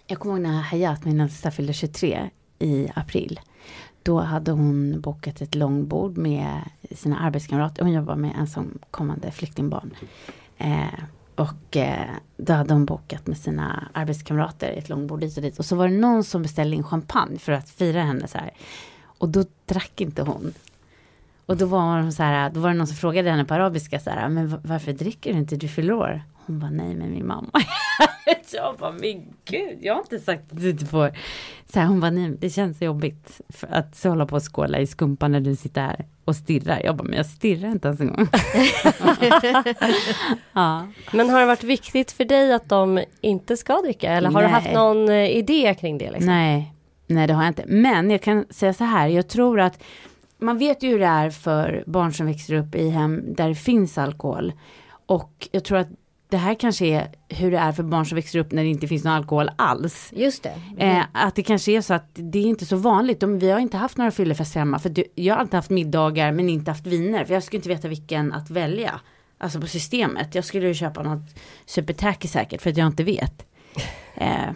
Jag 0.07 0.19
kommer 0.19 0.35
ihåg 0.35 0.41
när 0.43 0.61
Hayat, 0.61 1.05
min 1.05 1.19
äldsta, 1.21 1.51
fyllde 1.51 1.73
23 1.73 2.29
i 2.59 2.87
april. 2.95 3.39
Då 4.03 4.19
hade 4.19 4.51
hon 4.51 5.01
bokat 5.01 5.41
ett 5.41 5.55
långbord 5.55 6.17
med 6.17 6.59
sina 6.95 7.19
arbetskamrater. 7.19 7.83
Hon 7.83 7.91
jobbar 7.93 8.15
med 8.15 8.35
ensamkommande 8.39 9.31
flyktingbarn. 9.31 9.93
Eh, 10.57 10.85
och 11.35 11.77
eh, 11.77 12.09
då 12.37 12.53
hade 12.53 12.73
hon 12.73 12.85
bokat 12.85 13.27
med 13.27 13.37
sina 13.37 13.87
arbetskamrater 13.93 14.69
ett 14.69 14.89
långbord 14.89 15.19
dit 15.19 15.37
och 15.37 15.43
dit. 15.43 15.59
Och 15.59 15.65
så 15.65 15.75
var 15.75 15.87
det 15.87 15.93
någon 15.93 16.23
som 16.23 16.41
beställde 16.41 16.75
in 16.75 16.83
champagne 16.83 17.39
för 17.39 17.51
att 17.51 17.69
fira 17.69 18.03
henne 18.03 18.27
så 18.27 18.37
här. 18.37 18.51
Och 19.03 19.29
då 19.29 19.43
drack 19.65 20.01
inte 20.01 20.21
hon. 20.21 20.53
Och 21.45 21.57
då 21.57 21.65
var, 21.65 22.01
hon 22.01 22.13
så 22.13 22.23
här, 22.23 22.49
då 22.49 22.59
var 22.59 22.69
det 22.69 22.75
någon 22.75 22.87
som 22.87 22.95
frågade 22.97 23.29
henne 23.29 23.45
på 23.45 23.53
arabiska 23.53 23.99
så 23.99 24.09
här, 24.09 24.29
men 24.29 24.47
va- 24.47 24.61
varför 24.63 24.93
dricker 24.93 25.33
du 25.33 25.39
inte, 25.39 25.55
du 25.55 25.67
fyller 25.67 25.93
år? 25.93 26.21
Hon 26.45 26.59
bara, 26.59 26.71
nej 26.71 26.95
men 26.95 27.11
min 27.11 27.27
mamma. 27.27 27.51
jag 28.53 28.75
bara, 28.77 28.91
men 28.91 29.23
gud, 29.45 29.77
jag 29.81 29.93
har 29.93 30.01
inte 30.01 30.19
sagt 30.19 30.51
att 30.51 30.61
du 30.61 30.69
inte 30.69 30.85
får. 30.85 31.11
Så 31.73 31.79
här, 31.79 31.87
hon 31.87 31.99
bara, 31.99 32.11
nej 32.11 32.37
det 32.39 32.49
känns 32.49 32.81
jobbigt 32.81 33.41
att 33.69 33.95
så 33.95 34.09
hålla 34.09 34.25
på 34.25 34.35
och 34.35 34.55
skåla 34.55 34.79
i 34.79 34.87
skumpan 34.87 35.31
när 35.31 35.39
du 35.39 35.55
sitter 35.55 35.81
här 35.81 36.05
och 36.25 36.35
stirrar. 36.35 36.81
Jag 36.83 36.95
bara, 36.95 37.03
men 37.03 37.17
jag 37.17 37.25
stirrar 37.25 37.69
inte 37.69 37.87
ens 37.87 37.99
en 38.01 38.07
gång. 38.07 38.27
ja. 40.53 40.87
Men 41.13 41.29
har 41.29 41.39
det 41.39 41.45
varit 41.45 41.63
viktigt 41.63 42.11
för 42.11 42.25
dig 42.25 42.53
att 42.53 42.69
de 42.69 43.03
inte 43.21 43.57
ska 43.57 43.81
dricka? 43.81 44.11
Eller 44.11 44.29
har 44.29 44.41
du 44.41 44.47
Nej. 44.47 44.53
haft 44.53 44.73
någon 44.73 45.09
eh, 45.09 45.37
idé 45.37 45.75
kring 45.79 45.97
det? 45.97 46.11
Liksom? 46.11 46.25
Nej, 46.25 46.73
nej 47.07 47.27
det 47.27 47.33
har 47.33 47.43
jag 47.43 47.49
inte. 47.49 47.63
Men 47.67 48.09
jag 48.11 48.21
kan 48.21 48.45
säga 48.49 48.73
så 48.73 48.83
här, 48.83 49.07
jag 49.07 49.27
tror 49.27 49.59
att 49.59 49.83
man 50.41 50.57
vet 50.57 50.83
ju 50.83 50.89
hur 50.89 50.99
det 50.99 51.05
är 51.05 51.29
för 51.29 51.83
barn 51.87 52.13
som 52.13 52.25
växer 52.25 52.53
upp 52.53 52.75
i 52.75 52.89
hem 52.89 53.33
där 53.33 53.49
det 53.49 53.55
finns 53.55 53.97
alkohol. 53.97 54.53
Och 55.05 55.47
jag 55.51 55.63
tror 55.63 55.77
att 55.77 55.87
det 56.29 56.37
här 56.37 56.53
kanske 56.53 56.85
är 56.85 57.11
hur 57.29 57.51
det 57.51 57.57
är 57.57 57.71
för 57.71 57.83
barn 57.83 58.05
som 58.05 58.15
växer 58.15 58.39
upp 58.39 58.51
när 58.51 58.63
det 58.63 58.69
inte 58.69 58.87
finns 58.87 59.03
någon 59.03 59.13
alkohol 59.13 59.51
alls. 59.55 60.13
Just 60.15 60.43
det. 60.43 60.53
Eh, 60.77 61.03
att 61.13 61.35
det 61.35 61.43
kanske 61.43 61.71
är 61.71 61.81
så 61.81 61.93
att 61.93 62.09
det 62.13 62.39
är 62.39 62.43
inte 62.45 62.65
så 62.65 62.75
vanligt. 62.75 63.19
De, 63.19 63.39
vi 63.39 63.51
har 63.51 63.59
inte 63.59 63.77
haft 63.77 63.97
några 63.97 64.11
fyllefester 64.11 64.59
hemma. 64.59 64.79
För 64.79 64.89
du, 64.89 65.03
jag 65.15 65.33
har 65.33 65.39
alltid 65.39 65.53
haft 65.53 65.69
middagar 65.69 66.31
men 66.31 66.49
inte 66.49 66.71
haft 66.71 66.87
viner. 66.87 67.25
För 67.25 67.33
jag 67.33 67.43
skulle 67.43 67.57
inte 67.57 67.69
veta 67.69 67.87
vilken 67.87 68.33
att 68.33 68.49
välja. 68.49 68.99
Alltså 69.37 69.61
på 69.61 69.67
systemet. 69.67 70.35
Jag 70.35 70.45
skulle 70.45 70.67
ju 70.67 70.73
köpa 70.73 71.03
något 71.03 71.35
supertacky 71.65 72.27
säkert 72.27 72.61
för 72.61 72.69
att 72.69 72.77
jag 72.77 72.87
inte 72.87 73.03
vet. 73.03 73.45
Eh, 74.15 74.49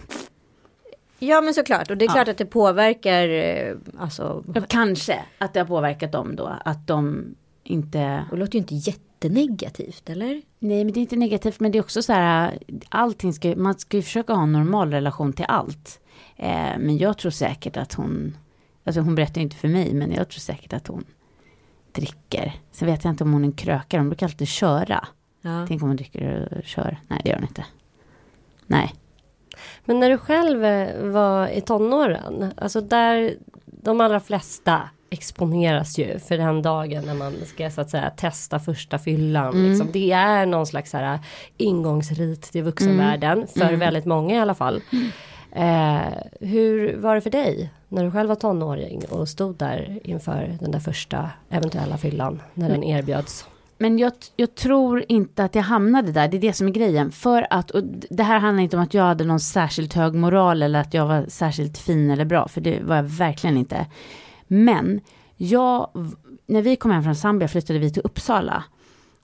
Ja 1.20 1.42
men 1.42 1.54
såklart. 1.54 1.90
Och 1.92 1.98
det 1.98 2.06
är 2.06 2.10
Ja. 2.10 2.14
klart 2.14 2.28
att 2.28 2.38
det 2.38 2.46
påverkar 2.46 3.30
eh, 3.30 3.76
alltså. 3.98 4.44
Ja, 4.56 4.62
Kanske 4.70 5.20
att 5.38 5.54
det 5.54 5.60
har 5.60 5.68
påverkat 5.68 6.12
dem 6.12 6.36
då. 6.36 6.56
Att 6.66 6.88
de 6.88 7.26
inte... 7.64 8.26
Det 8.32 8.38
låter 8.38 8.54
ju 8.54 8.60
inte 8.60 8.76
jättenegativt 8.76 10.10
eller? 10.10 10.42
Nej 10.60 10.84
men 10.84 10.94
det 10.94 11.00
är 11.00 11.02
inte 11.02 11.16
negativt 11.16 11.60
men 11.60 11.72
det 11.72 11.78
är 11.78 11.82
också 11.84 12.02
så 12.02 12.14
här. 12.14 12.60
Allting 12.90 13.34
ska, 13.34 13.56
man 13.56 13.80
ska 13.80 13.98
ju 13.98 14.04
försöka 14.04 14.34
ha 14.34 14.44
en 14.44 14.52
normal 14.52 14.92
relation 14.92 15.34
till 15.34 15.46
allt. 15.48 16.00
Eh, 16.36 16.78
men 16.80 16.98
jag 16.98 17.18
tror 17.18 17.32
säkert 17.32 17.78
att 17.78 17.94
hon... 17.94 18.38
Alltså 18.84 19.02
hon 19.02 19.16
berättar 19.16 19.42
inte 19.42 19.56
för 19.56 19.68
mig 19.68 19.94
men 19.94 20.12
jag 20.12 20.30
tror 20.30 20.40
säkert 20.40 20.74
att 20.74 20.88
hon 20.88 21.04
dricker. 21.92 22.54
Sen 22.72 22.88
vet 22.88 23.04
jag 23.04 23.14
inte 23.14 23.24
om 23.24 23.34
hon 23.34 23.42
är 23.42 23.46
en 23.48 23.52
krökare. 23.52 24.00
Hon 24.02 24.10
brukar 24.10 24.26
alltid 24.26 24.48
köra. 24.48 25.08
Ja. 25.42 25.66
Tänk 25.68 25.82
om 25.84 25.88
hon 25.90 25.98
dricker 25.98 26.54
och 26.58 26.64
kör. 26.64 26.98
Nej 27.08 27.22
det 27.24 27.30
gör 27.30 27.38
hon 27.38 27.48
inte. 27.48 27.66
Nej. 28.68 28.94
Men 29.86 30.00
när 30.00 30.10
du 30.10 30.18
själv 30.18 30.66
eh, 30.66 31.04
var 31.04 31.48
i 31.48 31.62
tonåren, 31.62 32.54
alltså 32.58 32.82
där 32.82 33.36
de 33.66 34.02
allra 34.02 34.20
flesta 34.20 34.82
exponeras 35.10 35.98
ju 35.98 36.20
för 36.20 36.38
den 36.38 36.62
dagen 36.62 37.04
när 37.06 37.14
man 37.14 37.34
ska 37.46 37.70
så 37.72 37.82
att 37.82 37.90
säga 37.90 38.10
testa 38.10 38.60
första 38.60 39.00
fyllan. 39.00 39.54
Mm. 39.54 39.70
Liksom. 39.70 39.90
Det 39.92 40.12
är 40.12 40.46
någon 40.46 40.66
slags 40.66 40.92
så 40.92 40.98
här, 40.98 41.20
ingångsrit 41.58 42.42
till 42.42 42.64
vuxenvärlden 42.64 43.48
för 43.48 43.62
Mm. 43.62 43.80
väldigt 43.80 44.06
många 44.06 44.36
i 44.36 44.40
alla 44.40 44.56
fall. 44.56 44.82
Eh, 45.52 46.02
hur 46.40 46.98
var 46.98 47.16
det 47.16 47.22
för 47.22 47.30
dig 47.30 47.70
när 47.90 48.04
du 48.04 48.12
själv 48.12 48.30
var 48.30 48.36
tonåring 48.36 49.02
och 49.10 49.30
stod 49.30 49.56
där 49.58 50.00
inför 50.04 50.58
den 50.60 50.72
där 50.72 50.80
första 50.80 51.30
eventuella 51.50 51.98
fyllan 51.98 52.42
när 52.54 52.70
den 52.70 52.84
erbjöds? 52.84 53.48
Men 53.78 53.98
jag, 53.98 54.14
jag 54.36 54.56
tror 54.56 55.06
inte 55.08 55.44
att 55.44 55.56
jag 55.56 55.64
hamnade 55.64 56.12
där, 56.12 56.28
det 56.28 56.38
är 56.38 56.42
det 56.42 56.54
som 56.54 56.68
är 56.68 56.72
grejen. 56.72 57.12
För 57.12 57.48
att, 57.50 57.72
och 57.72 57.84
det 58.10 58.24
här 58.24 58.40
handlar 58.40 58.64
inte 58.64 58.78
om 58.78 58.84
att 58.84 58.94
jag 58.94 59.04
hade 59.04 59.24
någon 59.24 59.40
särskilt 59.40 59.94
hög 59.94 60.14
moral 60.14 60.64
eller 60.64 60.80
att 60.80 60.94
jag 60.94 61.08
var 61.08 61.26
särskilt 61.28 61.78
fin 61.78 62.12
eller 62.12 62.26
bra, 62.26 62.48
för 62.48 62.62
det 62.62 62.80
var 62.84 62.96
jag 62.96 63.04
verkligen 63.04 63.58
inte. 63.58 63.86
Men 64.48 65.02
jag, 65.38 65.90
när 66.48 66.62
vi 66.62 66.76
kom 66.76 66.92
hem 66.92 67.04
från 67.04 67.16
Zambia 67.16 67.48
flyttade 67.48 67.80
vi 67.80 67.94
till 67.94 68.02
Uppsala. 68.06 68.64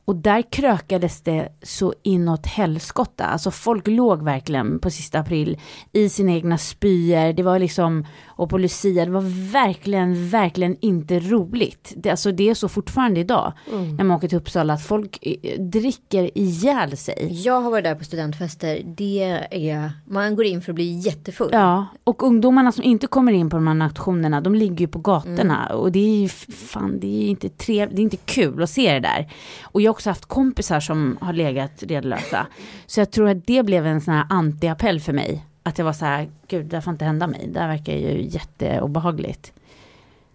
Och 0.05 0.15
där 0.15 0.51
krökades 0.51 1.21
det 1.21 1.49
så 1.61 1.93
inåt 2.03 2.45
helskotta. 2.45 3.25
Alltså 3.25 3.51
folk 3.51 3.87
låg 3.87 4.23
verkligen 4.23 4.79
på 4.79 4.89
sista 4.89 5.19
april 5.19 5.59
i 5.91 6.09
sina 6.09 6.31
egna 6.31 6.57
spyor. 6.57 7.33
Det 7.33 7.43
var 7.43 7.59
liksom, 7.59 8.05
och 8.27 8.49
på 8.49 8.57
Lucia, 8.57 9.05
det 9.05 9.11
var 9.11 9.51
verkligen, 9.51 10.29
verkligen 10.29 10.77
inte 10.81 11.19
roligt. 11.19 11.93
Det, 11.95 12.09
alltså 12.09 12.31
det 12.31 12.49
är 12.49 12.53
så 12.53 12.69
fortfarande 12.69 13.19
idag. 13.19 13.53
När 13.97 14.03
man 14.03 14.17
åker 14.17 14.27
till 14.27 14.37
Uppsala, 14.37 14.73
att 14.73 14.83
folk 14.83 15.19
eh, 15.21 15.61
dricker 15.61 16.37
ihjäl 16.37 16.97
sig. 16.97 17.41
Jag 17.43 17.61
har 17.61 17.71
varit 17.71 17.83
där 17.83 17.95
på 17.95 18.03
studentfester. 18.03 18.81
Det 18.85 19.39
är, 19.51 19.91
man 20.07 20.35
går 20.35 20.45
in 20.45 20.61
för 20.61 20.71
att 20.71 20.75
bli 20.75 20.99
jättefull. 20.99 21.49
Ja, 21.51 21.85
och 22.03 22.23
ungdomarna 22.23 22.71
som 22.71 22.83
inte 22.83 23.07
kommer 23.07 23.31
in 23.31 23.49
på 23.49 23.57
de 23.57 23.67
här 23.67 23.73
nationerna, 23.73 24.41
de 24.41 24.55
ligger 24.55 24.79
ju 24.79 24.87
på 24.87 24.99
gatorna. 24.99 25.67
Och 25.67 25.91
det 25.91 25.99
är 25.99 26.21
ju 26.21 26.29
fan, 26.29 26.99
det 26.99 27.23
är 27.23 27.27
inte 27.27 27.49
trevligt, 27.49 27.95
det 27.95 28.01
är 28.01 28.03
inte 28.03 28.17
kul 28.17 28.63
att 28.63 28.69
se 28.69 28.93
det 28.93 28.99
där. 28.99 29.31
Och 29.63 29.81
jag 29.81 29.90
har 29.91 29.93
också 29.93 30.09
haft 30.09 30.25
kompisar 30.25 30.79
som 30.79 31.17
har 31.21 31.33
legat 31.33 31.83
redlösa. 31.83 32.47
Så 32.85 32.99
jag 32.99 33.11
tror 33.11 33.29
att 33.29 33.47
det 33.47 33.63
blev 33.63 33.85
en 33.85 34.01
sån 34.01 34.13
här 34.13 34.25
antiappell 34.29 34.99
för 34.99 35.13
mig. 35.13 35.45
Att 35.63 35.77
jag 35.77 35.85
var 35.85 35.93
så 35.93 36.05
här, 36.05 36.29
gud 36.47 36.65
det 36.65 36.75
här 36.75 36.81
får 36.81 36.93
inte 36.93 37.05
hända 37.05 37.27
mig. 37.27 37.49
Det 37.53 37.59
här 37.59 37.67
verkar 37.67 37.93
ju 37.93 38.27
jätteobehagligt. 38.29 39.53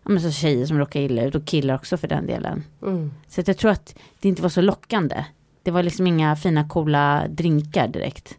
Ja, 0.03 0.11
men 0.11 0.21
så 0.21 0.31
tjejer 0.31 0.67
som 0.67 0.79
råkar 0.79 1.01
illa 1.01 1.23
ut 1.23 1.35
och 1.35 1.45
killar 1.45 1.75
också 1.75 1.97
för 1.97 2.09
den 2.09 2.27
delen. 2.27 2.65
Mm. 2.83 3.11
Så 3.29 3.41
att 3.41 3.49
jag 3.49 3.57
tror 3.59 3.71
att 3.71 3.95
det 4.21 4.29
inte 4.29 4.43
var 4.43 4.49
så 4.49 4.61
lockande. 4.61 5.25
Det 5.63 5.71
var 5.71 5.83
liksom 5.83 6.07
inga 6.07 6.37
fina 6.37 6.69
coola 6.69 7.25
drinkar 7.29 7.89
direkt. 7.89 8.39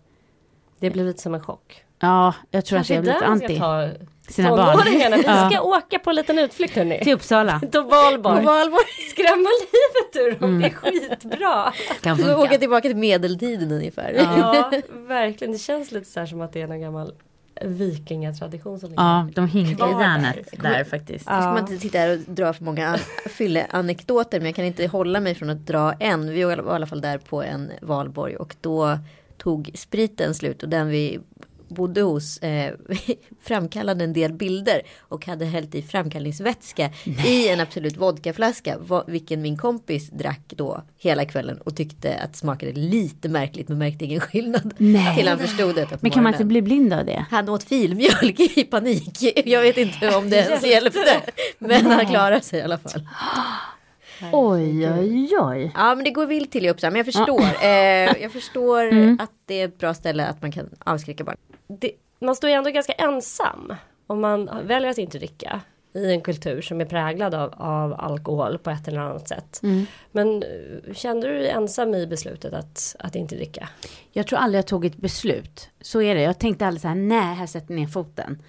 Det 0.80 0.90
blir 0.90 1.04
lite 1.04 1.22
som 1.22 1.34
en 1.34 1.42
chock. 1.42 1.84
Ja, 2.00 2.34
jag 2.52 2.66
tror 2.66 2.78
Kanske 2.78 3.00
att 3.00 3.06
jag 3.06 3.16
där 3.16 3.36
lite 3.36 3.48
anti 3.48 3.98
sina 4.28 4.50
barn. 4.56 4.80
Vi 4.86 5.24
Ja. 5.26 5.50
ska 5.50 5.62
åka 5.62 6.00
på 6.00 6.10
en 6.10 6.16
liten 6.16 6.40
utflykt 6.40 6.76
hörni. 6.76 7.00
Till 7.04 7.14
Uppsala. 7.14 7.60
Till 7.72 7.82
Valborg. 7.82 8.46
Valborg. 8.46 8.84
Skrämma 9.12 9.50
livet 9.60 10.16
ur 10.36 10.40
dem. 10.40 10.50
Mm. 10.50 10.62
Det 10.62 10.68
är 10.68 10.74
skitbra. 10.74 11.74
Kan 12.02 12.18
Så 12.18 12.24
åka 12.32 12.38
funka. 12.42 12.58
tillbaka 12.58 12.88
till 12.88 12.98
medeltiden 12.98 13.72
ungefär. 13.72 14.12
Ja, 14.14 14.72
verkligen. 15.08 15.52
Det 15.54 15.60
känns 15.60 15.92
lite 15.92 16.10
så 16.10 16.20
här 16.20 16.28
som 16.28 16.42
att 16.42 16.54
det 16.54 16.62
är 16.62 16.68
någon 16.68 16.82
gammal 16.82 17.14
vikingatradition 17.62 18.80
som 18.80 18.90
ligger. 18.90 19.04
Ja, 19.04 19.28
de 19.36 19.48
hinkar 19.48 19.72
i 19.72 19.76
Kvar 19.76 19.88
där. 19.94 20.02
järnet 20.02 20.48
där 20.62 20.84
faktiskt. 20.84 21.26
Nu 21.30 21.36
ska 21.36 21.46
man 21.48 21.58
inte 21.60 21.78
sitta 21.78 21.98
här 21.98 22.12
och 22.14 22.34
dra 22.34 22.54
för 22.54 22.64
många 22.64 22.88
an- 22.88 23.00
fylleanekdoter 23.30 24.40
men 24.40 24.46
jag 24.46 24.56
kan 24.56 24.66
inte 24.66 24.88
hålla 24.88 25.20
mig 25.20 25.36
från 25.36 25.50
att 25.50 25.68
dra 25.68 25.94
en. 26.00 26.30
Vi 26.34 26.44
var 26.44 26.58
i 26.58 26.60
alla 26.76 26.86
fall 26.88 27.02
där 27.02 27.18
på 27.18 27.44
en 27.44 27.72
valborg 27.82 28.36
och 28.36 28.56
då 28.62 28.98
tog 29.38 29.72
spriten 29.76 30.34
slut 30.34 30.64
och 30.64 30.70
den 30.70 30.88
vi 30.90 31.20
bodde 31.68 32.02
hos 32.02 32.38
eh, 32.38 32.74
framkallade 33.42 34.04
en 34.04 34.14
del 34.14 34.34
bilder 34.34 34.82
och 35.00 35.26
hade 35.26 35.46
hällt 35.46 35.76
i 35.76 35.82
framkallningsvätska 35.82 36.90
i 37.26 37.50
en 37.50 37.60
Absolut 37.60 37.98
vodkaflaska 37.98 38.78
vilken 39.08 39.42
min 39.42 39.58
kompis 39.58 40.10
drack 40.10 40.54
då 40.56 40.84
hela 40.98 41.26
kvällen 41.26 41.58
och 41.58 41.76
tyckte 41.76 42.16
att 42.16 42.36
smakade 42.36 42.72
lite 42.72 43.30
märkligt 43.30 43.68
men 43.70 43.78
märkte 43.78 44.06
ingen 44.06 44.20
skillnad 44.20 44.74
Nej. 44.78 45.18
till 45.18 45.28
han 45.28 45.40
förstod 45.40 45.76
det 45.76 45.88
Men 46.02 46.12
kan 46.12 46.24
man 46.24 46.34
inte 46.34 46.46
bli 46.46 46.62
blind 46.62 46.94
av 46.94 47.06
det? 47.06 47.26
Han 47.30 47.50
åt 47.50 47.64
filmjölk 47.64 48.40
i 48.40 48.64
panik. 48.64 49.18
Jag 49.46 49.62
vet 49.62 49.78
inte 49.78 50.16
om 50.16 50.30
det 50.30 50.38
ens 50.38 50.66
hjälpte. 50.66 51.22
Men 51.60 51.86
han 51.86 52.06
klarar 52.06 52.40
sig 52.40 52.60
i 52.60 52.62
alla 52.62 52.78
fall. 52.78 53.02
Oj, 54.32 54.90
oj, 54.92 55.30
oj. 55.40 55.72
Ja 55.76 55.96
men 55.96 56.04
det 56.04 56.12
går 56.12 56.26
vilt 56.26 56.52
till 56.52 56.66
i 56.66 56.70
Uppsala. 56.70 56.92
Men 56.92 56.98
jag 56.98 57.06
förstår. 57.06 57.64
Eh, 57.64 58.22
jag 58.22 58.32
förstår 58.32 58.84
Mm. 58.88 59.20
att 59.22 59.32
det 59.46 59.62
är 59.62 59.66
ett 59.66 59.78
bra 59.78 59.94
ställe 59.94 60.26
att 60.28 60.42
man 60.42 60.52
kan 60.52 60.70
avskräcka 60.80 61.24
barn. 61.24 61.38
Det, 61.68 61.92
man 62.20 62.36
står 62.36 62.50
ju 62.50 62.56
ändå 62.56 62.70
ganska 62.70 62.94
ensam 62.94 63.74
om 64.08 64.22
man 64.22 64.50
väljer 64.64 64.90
att 64.90 64.98
inte 64.98 65.18
dricka 65.18 65.62
i 65.94 66.12
en 66.12 66.22
kultur 66.22 66.62
som 66.62 66.82
är 66.82 66.86
präglad 66.86 67.34
av, 67.34 67.54
av 67.58 67.94
alkohol 67.94 68.58
på 68.58 68.70
ett 68.70 68.88
eller 68.88 69.00
annat 69.00 69.28
sätt. 69.28 69.60
Mm. 69.64 69.86
Men 70.12 70.44
eh, 70.44 70.94
kände 70.94 71.28
du 71.28 71.34
dig 71.34 71.50
ensam 71.50 71.96
i 71.96 72.08
beslutet 72.08 72.54
att, 72.54 72.96
att 73.00 73.16
inte 73.16 73.36
dricka? 73.36 73.70
Jag 74.12 74.28
tror 74.28 74.40
aldrig 74.40 74.58
jag 74.58 74.68
tog 74.68 74.86
ett 74.86 74.98
beslut. 74.98 75.70
Så 75.82 76.02
är 76.02 76.16
det. 76.16 76.22
Jag 76.22 76.40
tänkte 76.40 76.68
aldrig 76.68 76.82
så 76.82 76.88
här, 76.88 76.96
nej, 76.96 77.36
här 77.36 77.48
sätter 77.48 77.74
ner 77.74 77.88
foten. 77.88 78.42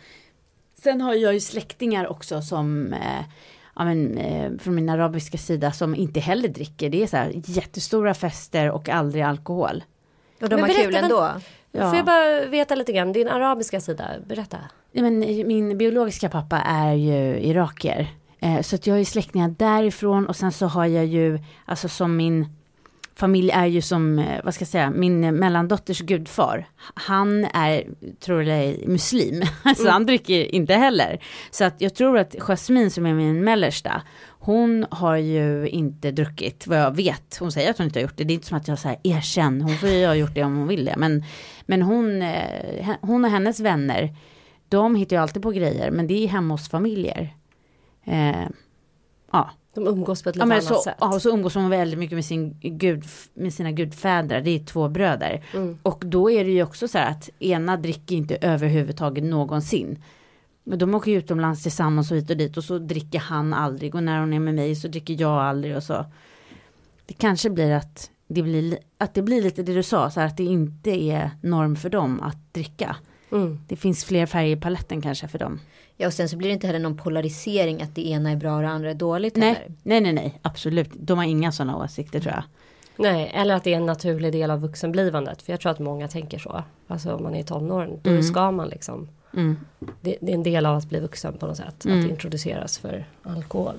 Sen 0.82 1.00
har 1.00 1.14
jag 1.14 1.34
ju 1.34 1.40
släktingar 1.40 2.06
också 2.06 2.42
som, 2.42 2.92
eh, 2.92 3.24
ja 3.76 3.84
men, 3.84 4.18
eh, 4.18 4.52
från 4.58 4.74
min 4.74 4.88
arabiska 4.88 5.38
sida 5.38 5.72
som 5.72 5.94
inte 5.94 6.20
heller 6.20 6.48
dricker. 6.48 6.90
Det 6.90 7.02
är 7.02 7.06
så 7.06 7.16
här 7.16 7.32
jättestora 7.34 8.14
fester 8.14 8.70
och 8.70 8.88
aldrig 8.88 9.22
alkohol. 9.24 9.84
Och 10.40 10.48
de 10.48 10.54
Men 10.54 10.60
har 10.60 10.68
berätta, 10.68 10.82
kul 10.82 10.92
men- 10.92 11.04
ändå. 11.04 11.30
Ja. 11.72 11.88
Får 11.88 11.96
jag 11.96 12.06
bara 12.06 12.46
veta 12.46 12.74
lite 12.74 12.92
grann, 12.92 13.12
din 13.12 13.28
arabiska 13.28 13.80
sida, 13.80 14.04
berätta. 14.26 14.58
Nej, 14.92 15.02
men 15.02 15.18
min 15.48 15.78
biologiska 15.78 16.28
pappa 16.28 16.60
är 16.60 16.92
ju 16.92 17.40
irakier. 17.40 18.06
Eh, 18.38 18.60
så 18.60 18.74
att 18.76 18.86
jag 18.86 18.94
har 18.94 18.98
ju 18.98 19.04
släktingar 19.04 19.48
därifrån 19.48 20.26
och 20.26 20.36
sen 20.36 20.52
så 20.52 20.66
har 20.66 20.86
jag 20.86 21.06
ju, 21.06 21.38
alltså 21.64 21.88
som 21.88 22.16
min 22.16 22.46
familj 23.18 23.50
är 23.50 23.66
ju 23.66 23.82
som, 23.82 24.18
eh, 24.18 24.44
vad 24.44 24.54
ska 24.54 24.62
jag 24.62 24.68
säga, 24.68 24.90
min 24.90 25.36
mellandotters 25.36 26.00
gudfar. 26.00 26.68
Han 26.94 27.44
är, 27.44 27.86
tror 28.20 28.42
jag, 28.42 28.88
muslim. 28.88 29.42
Så 29.76 29.88
han 29.88 30.06
dricker 30.06 30.54
inte 30.54 30.74
heller. 30.74 31.22
Så 31.50 31.64
att 31.64 31.80
jag 31.80 31.94
tror 31.94 32.18
att 32.18 32.34
Jasmine 32.38 32.90
som 32.90 33.06
är 33.06 33.14
min 33.14 33.44
mellersta, 33.44 34.02
hon 34.48 34.86
har 34.90 35.16
ju 35.16 35.68
inte 35.68 36.10
druckit 36.10 36.66
vad 36.66 36.78
jag 36.78 36.96
vet. 36.96 37.36
Hon 37.40 37.52
säger 37.52 37.70
att 37.70 37.78
hon 37.78 37.86
inte 37.86 37.98
har 37.98 38.02
gjort 38.02 38.16
det. 38.16 38.24
Det 38.24 38.32
är 38.32 38.34
inte 38.34 38.46
som 38.46 38.56
att 38.56 38.68
jag 38.68 38.78
säger 38.78 38.98
erkänn, 39.02 39.60
hon 39.60 39.74
får 39.74 39.88
ju 39.88 40.06
ha 40.06 40.14
gjort 40.14 40.34
det 40.34 40.44
om 40.44 40.56
hon 40.56 40.68
vill 40.68 40.84
det. 40.84 40.94
Men, 40.96 41.24
men 41.66 41.82
hon, 41.82 42.22
eh, 42.22 42.88
hon 43.00 43.24
och 43.24 43.30
hennes 43.30 43.60
vänner, 43.60 44.16
de 44.68 44.94
hittar 44.94 45.16
ju 45.16 45.22
alltid 45.22 45.42
på 45.42 45.50
grejer, 45.50 45.90
men 45.90 46.06
det 46.06 46.24
är 46.24 46.28
hemma 46.28 46.54
hos 46.54 46.68
familjer. 46.68 47.34
Eh, 48.04 48.46
ja, 49.32 49.50
De 49.74 49.86
umgås 49.86 50.22
på 50.22 50.28
ett 50.28 50.36
lite 50.36 50.48
ja, 50.48 50.52
annat 50.52 50.64
så, 50.64 50.74
sätt. 50.74 50.96
ja, 51.00 51.14
och 51.14 51.22
så 51.22 51.30
umgås 51.30 51.54
hon 51.54 51.70
väldigt 51.70 51.98
mycket 51.98 52.16
med, 52.16 52.24
sin 52.24 52.58
gud, 52.60 53.04
med 53.34 53.54
sina 53.54 53.72
gudfäder, 53.72 54.40
det 54.40 54.50
är 54.50 54.64
två 54.64 54.88
bröder. 54.88 55.44
Mm. 55.54 55.78
Och 55.82 56.02
då 56.06 56.30
är 56.30 56.44
det 56.44 56.50
ju 56.50 56.62
också 56.62 56.88
så 56.88 56.98
här 56.98 57.10
att 57.10 57.30
ena 57.38 57.76
dricker 57.76 58.16
inte 58.16 58.36
överhuvudtaget 58.36 59.24
någonsin. 59.24 60.02
Och 60.70 60.78
de 60.78 60.94
åker 60.94 61.10
ju 61.12 61.18
utomlands 61.18 61.62
tillsammans 61.62 62.10
och 62.10 62.16
hit 62.16 62.30
och 62.30 62.36
dit 62.36 62.56
och 62.56 62.64
så 62.64 62.78
dricker 62.78 63.18
han 63.18 63.54
aldrig 63.54 63.94
och 63.94 64.02
när 64.02 64.20
hon 64.20 64.32
är 64.32 64.38
med 64.40 64.54
mig 64.54 64.74
så 64.76 64.88
dricker 64.88 65.20
jag 65.20 65.30
aldrig 65.32 65.76
och 65.76 65.82
så. 65.82 66.04
Det 67.06 67.14
kanske 67.14 67.50
blir 67.50 67.70
att 67.72 68.10
det 68.28 68.42
blir, 68.42 68.62
li- 68.62 68.78
att 68.98 69.14
det 69.14 69.22
blir 69.22 69.42
lite 69.42 69.62
det 69.62 69.74
du 69.74 69.82
sa, 69.82 70.10
så 70.10 70.20
här 70.20 70.26
att 70.26 70.36
det 70.36 70.44
inte 70.44 70.90
är 70.90 71.30
norm 71.42 71.76
för 71.76 71.90
dem 71.90 72.20
att 72.22 72.54
dricka. 72.54 72.96
Mm. 73.32 73.60
Det 73.68 73.76
finns 73.76 74.04
fler 74.04 74.26
färger 74.26 74.56
i 74.56 74.60
paletten 74.60 75.00
kanske 75.02 75.28
för 75.28 75.38
dem. 75.38 75.60
Ja 75.96 76.06
och 76.06 76.12
sen 76.12 76.28
så 76.28 76.36
blir 76.36 76.48
det 76.48 76.54
inte 76.54 76.66
heller 76.66 76.78
någon 76.78 76.96
polarisering 76.96 77.82
att 77.82 77.94
det 77.94 78.08
ena 78.08 78.30
är 78.30 78.36
bra 78.36 78.56
och 78.56 78.62
det 78.62 78.68
andra 78.68 78.90
är 78.90 78.94
dåligt 78.94 79.36
Nej, 79.36 79.54
heller. 79.54 79.72
nej, 79.82 80.00
nej, 80.00 80.12
nej, 80.12 80.38
absolut. 80.42 80.90
De 80.94 81.18
har 81.18 81.24
inga 81.24 81.52
sådana 81.52 81.76
åsikter 81.76 82.20
tror 82.20 82.34
jag. 82.34 82.42
Nej, 82.96 83.30
eller 83.34 83.54
att 83.54 83.64
det 83.64 83.72
är 83.72 83.76
en 83.76 83.86
naturlig 83.86 84.32
del 84.32 84.50
av 84.50 84.60
vuxenblivandet. 84.60 85.42
För 85.42 85.52
jag 85.52 85.60
tror 85.60 85.72
att 85.72 85.78
många 85.78 86.08
tänker 86.08 86.38
så. 86.38 86.62
Alltså 86.88 87.14
om 87.14 87.22
man 87.22 87.34
är 87.34 87.40
i 87.40 87.44
tonåren, 87.44 87.90
då 88.02 88.10
Mm. 88.10 88.22
ska 88.22 88.50
man 88.50 88.68
liksom. 88.68 89.08
Mm. 89.38 89.56
Det, 90.00 90.16
det 90.20 90.32
är 90.32 90.34
en 90.34 90.42
del 90.42 90.66
av 90.66 90.76
att 90.76 90.88
bli 90.88 91.00
vuxen 91.00 91.38
på 91.38 91.46
något 91.46 91.56
sätt. 91.56 91.84
Mm. 91.84 91.98
Att 92.00 92.10
introduceras 92.10 92.78
för 92.78 93.06
alkohol. 93.22 93.74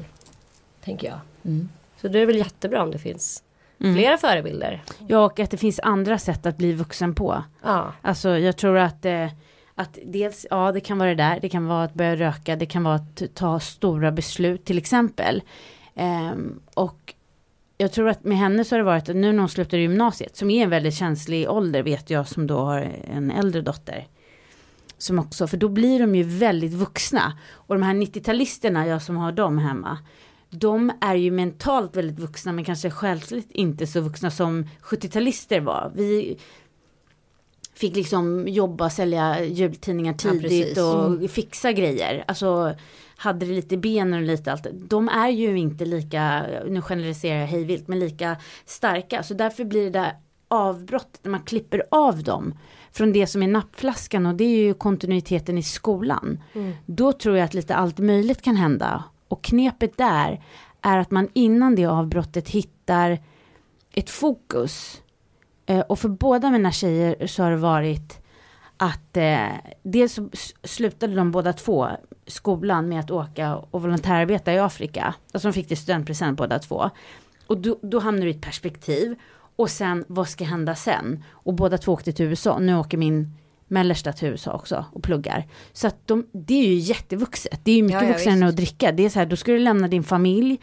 Tänker 0.83 1.07
jag. 1.07 1.19
Mm. 1.45 1.69
Så 2.01 2.07
det 2.07 2.19
är 2.19 2.25
väl 2.25 2.35
jättebra 2.35 2.83
om 2.83 2.91
det 2.91 2.99
finns 2.99 3.43
Mm. 3.81 3.95
flera 3.95 4.17
förebilder. 4.17 4.83
Ja, 5.07 5.25
och 5.25 5.39
att 5.39 5.51
det 5.51 5.57
finns 5.57 5.79
andra 5.83 6.17
sätt 6.17 6.45
att 6.45 6.57
bli 6.57 6.73
vuxen 6.73 7.15
på. 7.15 7.43
Ja, 7.63 7.93
Alltså 8.01 8.29
jag 8.29 8.57
tror 8.57 8.77
att, 8.77 9.05
eh, 9.05 9.27
att 9.75 9.97
dels, 10.05 10.45
ja 10.49 10.71
det 10.71 10.79
kan 10.79 10.97
vara 10.97 11.09
det 11.09 11.15
där, 11.15 11.39
det 11.41 11.49
kan 11.49 11.65
vara 11.67 11.83
att 11.83 11.93
börja 11.93 12.15
röka, 12.15 12.55
det 12.55 12.65
kan 12.65 12.83
vara 12.83 12.95
att 12.95 13.21
ta 13.33 13.59
stora 13.59 14.11
beslut 14.11 14.65
till 14.65 14.77
exempel. 14.77 15.41
Ehm, 15.95 16.59
och 16.73 17.13
jag 17.77 17.91
tror 17.91 18.09
att 18.09 18.23
med 18.23 18.37
henne 18.37 18.63
så 18.65 18.75
har 18.75 18.77
det 18.77 18.83
varit 18.85 19.09
att 19.09 19.15
nu 19.15 19.31
när 19.31 19.39
hon 19.39 19.49
slutar 19.49 19.77
gymnasiet, 19.77 20.35
som 20.35 20.49
är 20.49 20.63
en 20.63 20.69
väldigt 20.69 20.95
känslig 20.95 21.49
ålder 21.49 21.83
vet 21.83 22.09
jag 22.09 22.27
som 22.27 22.47
då 22.47 22.57
har 22.59 22.91
en 23.13 23.31
äldre 23.31 23.61
dotter. 23.61 24.07
Som 24.99 25.19
också, 25.19 25.47
för 25.47 25.57
då 25.57 25.69
blir 25.69 25.99
de 25.99 26.15
ju 26.15 26.23
väldigt 26.23 26.73
vuxna. 26.73 27.37
Och 27.53 27.75
de 27.75 27.83
här 27.83 27.93
90-talisterna, 27.93 28.87
jag 28.87 29.01
som 29.01 29.17
har 29.17 29.31
dem 29.31 29.57
hemma, 29.57 29.97
de 30.49 30.91
är 31.01 31.15
ju 31.15 31.31
mentalt 31.31 31.95
väldigt 31.95 32.19
vuxna 32.19 32.51
men 32.51 32.65
kanske 32.65 32.89
själsligt 32.89 33.51
inte 33.51 33.87
så 33.87 34.01
vuxna 34.01 34.31
som 34.31 34.67
70-talister 34.81 35.59
var. 35.59 35.91
Vi 35.95 36.37
fick 37.73 37.95
liksom 37.95 38.47
jobba, 38.47 38.89
sälja 38.89 39.43
jultidningar 39.45 40.13
tidigt 40.13 40.41
precis. 40.41 40.77
och 40.77 41.31
fixa 41.31 41.71
grejer. 41.71 42.23
Alltså 42.27 42.75
hade 43.15 43.45
det 43.45 43.51
lite 43.51 43.77
ben 43.77 44.13
och 44.13 44.21
lite 44.21 44.51
allt. 44.51 44.67
De 44.73 45.09
är 45.09 45.29
ju 45.29 45.57
inte 45.57 45.85
lika, 45.85 46.45
nu 46.67 46.81
generaliserar 46.81 47.39
jag 47.39 47.47
hejvilt, 47.47 47.87
men 47.87 47.99
lika 47.99 48.37
starka. 48.65 49.23
Så 49.23 49.33
därför 49.33 49.65
blir 49.65 49.83
det 49.83 49.89
där 49.99 50.13
avbrottet 50.47 51.19
när 51.23 51.31
man 51.31 51.43
klipper 51.43 51.83
av 51.91 52.23
dem 52.23 52.53
från 52.91 53.13
det 53.13 53.27
som 53.27 53.43
är 53.43 53.47
nappflaskan 53.47 54.25
och 54.25 54.35
det 54.35 54.43
är 54.43 54.65
ju 54.65 54.73
kontinuiteten 54.73 55.57
i 55.57 55.63
skolan. 55.63 56.43
Då 56.85 57.13
tror 57.13 57.37
jag 57.37 57.45
att 57.45 57.53
lite 57.53 57.75
allt 57.75 57.97
möjligt 57.99 58.41
kan 58.41 58.55
hända. 58.55 59.03
Och 59.27 59.43
knepet 59.43 59.97
där 59.97 60.43
är 60.81 60.97
att 60.97 61.11
man 61.11 61.27
innan 61.33 61.75
det 61.75 61.85
avbrottet 61.85 62.49
hittar 62.49 63.19
ett 63.91 64.09
fokus. 64.09 65.01
Eh, 65.65 65.79
och 65.79 65.99
för 65.99 66.09
båda 66.09 66.49
mina 66.49 66.71
tjejer 66.71 67.27
så 67.27 67.43
har 67.43 67.51
det 67.51 67.57
varit 67.57 68.19
att 68.77 69.17
eh, 69.17 69.47
dels 69.83 70.13
så 70.13 70.29
slutade 70.63 71.15
de 71.15 71.31
båda 71.31 71.53
två 71.53 71.89
skolan 72.27 72.89
med 72.89 72.99
att 72.99 73.11
åka 73.11 73.55
och 73.55 73.81
volontärarbeta 73.81 74.53
i 74.53 74.59
Afrika. 74.59 75.15
Alltså 75.31 75.47
de 75.47 75.53
fick 75.53 75.69
det 75.69 75.75
studentpresent 75.75 76.37
båda 76.37 76.59
två. 76.59 76.89
Och 77.47 77.57
då, 77.57 77.79
då 77.81 77.99
hamnar 77.99 78.21
du 78.21 78.27
i 78.27 78.35
ett 78.35 78.41
perspektiv. 78.41 79.15
Och 79.59 79.69
sen, 79.69 80.05
vad 80.07 80.27
ska 80.29 80.45
hända 80.45 80.75
sen? 80.75 81.23
Och 81.29 81.53
båda 81.53 81.77
två 81.77 81.91
åkte 81.93 82.11
till 82.11 82.25
USA. 82.25 82.59
Nu 82.59 82.77
åker 82.77 82.97
min 82.97 83.37
mellersta 83.67 84.13
till 84.13 84.27
USA 84.27 84.53
också 84.53 84.85
och 84.93 85.03
pluggar. 85.03 85.47
Så 85.73 85.87
att 85.87 86.07
de, 86.07 86.27
det 86.31 86.53
är 86.53 86.67
ju 86.67 86.73
jättevuxet. 86.75 87.59
Det 87.63 87.71
är 87.71 87.75
ju 87.75 87.83
mycket 87.83 88.01
Ja, 88.01 88.07
ja, 88.07 88.13
vuxnare 88.13 88.35
än 88.35 88.43
att 88.43 88.55
dricka. 88.55 88.91
Det 88.91 89.05
är 89.05 89.09
så 89.09 89.19
här, 89.19 89.25
då 89.25 89.35
ska 89.35 89.51
du 89.51 89.59
lämna 89.59 89.87
din 89.87 90.03
familj. 90.03 90.59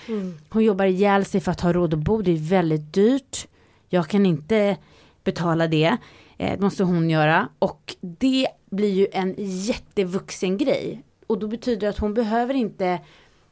Hon 0.49 0.65
jobbar 0.65 0.85
ihjäl 0.85 1.25
sig 1.25 1.41
för 1.41 1.53
att 1.53 1.61
ha 1.61 1.73
råd 1.73 1.95
att 1.95 2.01
bo. 2.01 2.23
Det 2.23 2.31
är 2.31 2.37
väldigt 2.37 2.93
dyrt. 2.95 3.47
Jag 3.89 4.09
kan 4.09 4.27
inte 4.27 4.77
betala 5.25 5.67
det. 5.67 5.97
Eh, 6.39 6.53
det 6.53 6.61
måste 6.61 6.85
hon 6.85 7.11
göra. 7.11 7.49
Och 7.59 7.97
det 8.01 8.47
blir 8.71 8.93
ju 8.93 9.07
en 9.13 9.35
jättevuxen 9.39 10.59
grej. 10.59 11.03
Och 11.27 11.39
då 11.39 11.49
betyder 11.49 11.81
det 11.81 11.89
att 11.89 11.99
hon 11.99 12.15
behöver 12.15 12.55
inte 12.55 13.01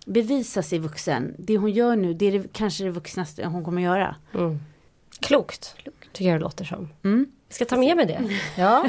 bevisa 0.06 0.62
sig 0.62 0.78
vuxen. 0.78 1.34
Det 1.38 1.58
hon 1.58 1.70
gör 1.70 1.96
nu, 1.96 2.14
det 2.14 2.26
är 2.26 2.32
det, 2.32 2.52
kanske 2.52 2.84
det 2.84 2.90
vuxnaste 2.90 3.46
hon 3.46 3.64
kommer 3.64 3.82
göra. 3.82 4.16
mm. 4.34 4.58
Klokt. 5.20 5.74
Tycker 6.12 6.30
jag 6.30 6.40
det 6.40 6.42
låter 6.42 6.64
som. 6.64 6.88
Mm. 7.04 7.26
Ska 7.48 7.64
ta 7.64 7.76
med 7.76 7.96
mig 7.96 8.06
det? 8.06 8.20
Ja. 8.62 8.88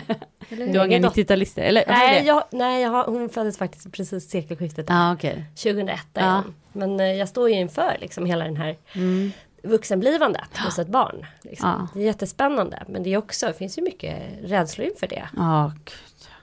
Du 0.49 0.79
har 0.79 0.85
inga 0.85 1.09
90-talister? 1.09 1.61
Eller? 1.61 1.85
har 1.85 1.93
du 1.93 1.99
Nej, 1.99 2.21
det? 2.21 2.27
jag, 2.27 2.43
nej 2.51 2.81
jag 2.81 2.89
har, 2.89 3.03
hon 3.05 3.29
föddes 3.29 3.57
faktiskt 3.57 3.91
precis 3.91 4.29
sekelskiftet. 4.29 4.85
Ja, 4.89 5.13
okej. 5.13 5.43
2001 5.55 5.99
är 6.13 6.25
Ja. 6.25 6.35
hon. 6.45 6.53
Men 6.73 6.99
eh, 6.99 7.05
jag 7.13 7.29
står 7.29 7.49
ju 7.49 7.55
inför 7.55 7.97
liksom 8.01 8.25
hela 8.25 8.45
den 8.45 8.57
här 8.57 8.77
Mm. 8.93 9.31
vuxenblivandet 9.63 10.57
hos 10.57 10.79
ett 10.79 10.87
barn. 10.87 11.25
Liksom. 11.41 11.69
Ja. 11.69 11.87
Det 11.93 11.99
är 11.99 12.05
jättespännande 12.05 12.83
men 12.87 13.03
det 13.03 13.13
är 13.13 13.17
också, 13.17 13.45
det 13.47 13.53
finns 13.53 13.77
ju 13.77 13.81
mycket 13.81 14.23
rädslor 14.43 14.87
inför 14.87 15.07
det. 15.07 15.29
Gud. 15.33 15.91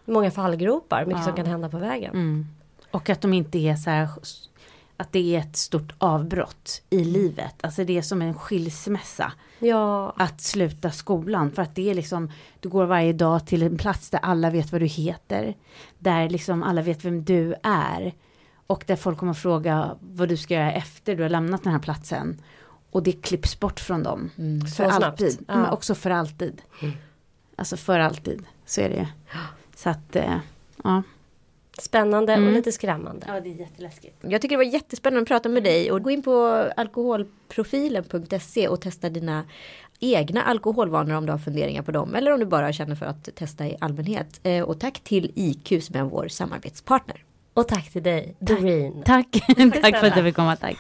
Många 0.05 0.31
fallgropar, 0.31 1.05
mycket 1.07 1.25
som 1.25 1.33
kan 1.33 1.47
hända 1.47 1.69
på 1.69 1.79
vägen. 1.79 2.11
Mm. 2.15 2.47
Och 2.91 3.11
att 3.11 3.21
de 3.21 3.33
inte 3.33 3.59
är 3.59 3.77
så 3.77 3.91
här, 3.91 4.09
att 5.03 5.13
det 5.13 5.37
är 5.37 5.41
ett 5.41 5.57
stort 5.57 5.93
avbrott 5.99 6.83
i 6.91 7.05
livet. 7.05 7.55
Alltså 7.61 7.85
det 7.85 7.99
är 7.99 8.03
som 8.03 8.23
en 8.23 8.35
skilsmässa. 8.35 9.33
Ja, 9.59 10.15
Att 10.17 10.41
sluta 10.41 10.91
skolan. 10.91 11.51
För 11.53 11.63
att 11.63 11.75
det 11.75 11.91
är 11.91 11.95
liksom, 11.95 12.31
du 12.61 12.69
går 12.69 12.87
varje 12.87 13.13
dag 13.13 13.47
till 13.47 13.63
en 13.63 13.79
plats 13.79 14.11
där 14.11 14.21
alla 14.23 14.51
vet 14.51 14.73
vad 14.73 14.81
du 14.81 14.87
heter. 14.87 15.55
Där 15.99 16.29
liksom 16.29 16.63
alla 16.63 16.83
vet 16.83 17.05
vem 17.05 17.25
du 17.25 17.55
är. 17.63 18.15
Och 18.67 18.85
där 18.87 18.97
folk 18.97 19.19
kommer 19.19 19.33
fråga 19.35 19.97
vad 20.01 20.29
du 20.29 20.37
ska 20.37 20.55
göra 20.55 20.73
efter 20.73 21.17
du 21.17 21.23
har 21.23 21.31
lämnat 21.31 21.63
den 21.65 21.73
här 21.73 21.81
platsen. 21.81 22.41
Och 22.91 23.03
det 23.03 23.13
klipps 23.13 23.61
bort 23.61 23.81
från 23.81 24.03
dem. 24.03 24.31
Mm. 24.39 24.61
För 24.61 24.69
Så 24.69 24.75
snabbt. 24.91 25.05
alltid. 25.05 25.45
Ja. 25.49 25.57
Men 25.57 25.71
också 25.71 25.95
för 25.95 26.11
alltid. 26.11 26.63
Alltså 27.57 27.77
för 27.77 27.99
alltid. 27.99 28.45
Så 28.67 28.81
är 28.81 28.89
det 28.89 28.97
ju. 28.97 29.07
Så 29.77 29.91
att, 29.91 30.17
eh, 30.17 30.39
ja. 30.85 31.03
Spännande 31.79 32.33
Mm. 32.33 32.49
och 32.49 32.53
lite 32.55 32.73
skrämmande. 32.73 33.27
Ja, 33.29 33.41
det 33.41 33.49
är 33.51 33.55
jätteläskigt. 33.55 34.17
Jag 34.21 34.43
tycker 34.43 34.57
det 34.59 34.65
var 34.65 34.73
jättespännande 34.73 35.23
att 35.23 35.29
prata 35.29 35.49
med 35.49 35.63
dig 35.65 35.93
och 35.93 36.03
gå 36.03 36.11
in 36.11 36.23
på 36.23 36.69
alkoholprofilen.se 36.77 38.69
och 38.69 38.81
testa 38.81 39.09
dina 39.09 39.45
egna 40.01 40.43
alkoholvanor 40.43 41.15
om 41.15 41.27
du 41.27 41.33
har 41.33 41.39
funderingar 41.39 41.83
på 41.83 41.93
dem 41.93 42.15
eller 42.15 42.33
om 42.33 42.41
du 42.41 42.47
bara 42.47 42.73
känner 42.73 42.95
för 42.97 43.07
att 43.07 43.29
testa 43.35 43.67
i 43.67 43.77
allmänhet. 43.81 44.41
Eh, 44.43 44.63
Och 44.63 44.81
tack 44.81 45.01
till 45.01 45.33
IQ 45.35 45.83
som 45.85 45.97
är 45.97 46.03
vår 46.03 46.29
samarbetspartner. 46.29 47.25
Och 47.55 47.69
tack 47.69 47.91
till 47.93 48.03
dig, 48.03 48.35
Doreen. 48.39 49.03
Tack, 49.03 49.27
tack 49.83 49.97
för 50.01 50.07
att 50.07 50.17
jag 50.17 50.25
fick 50.25 50.37
komma, 50.37 50.57
tack. 50.57 50.77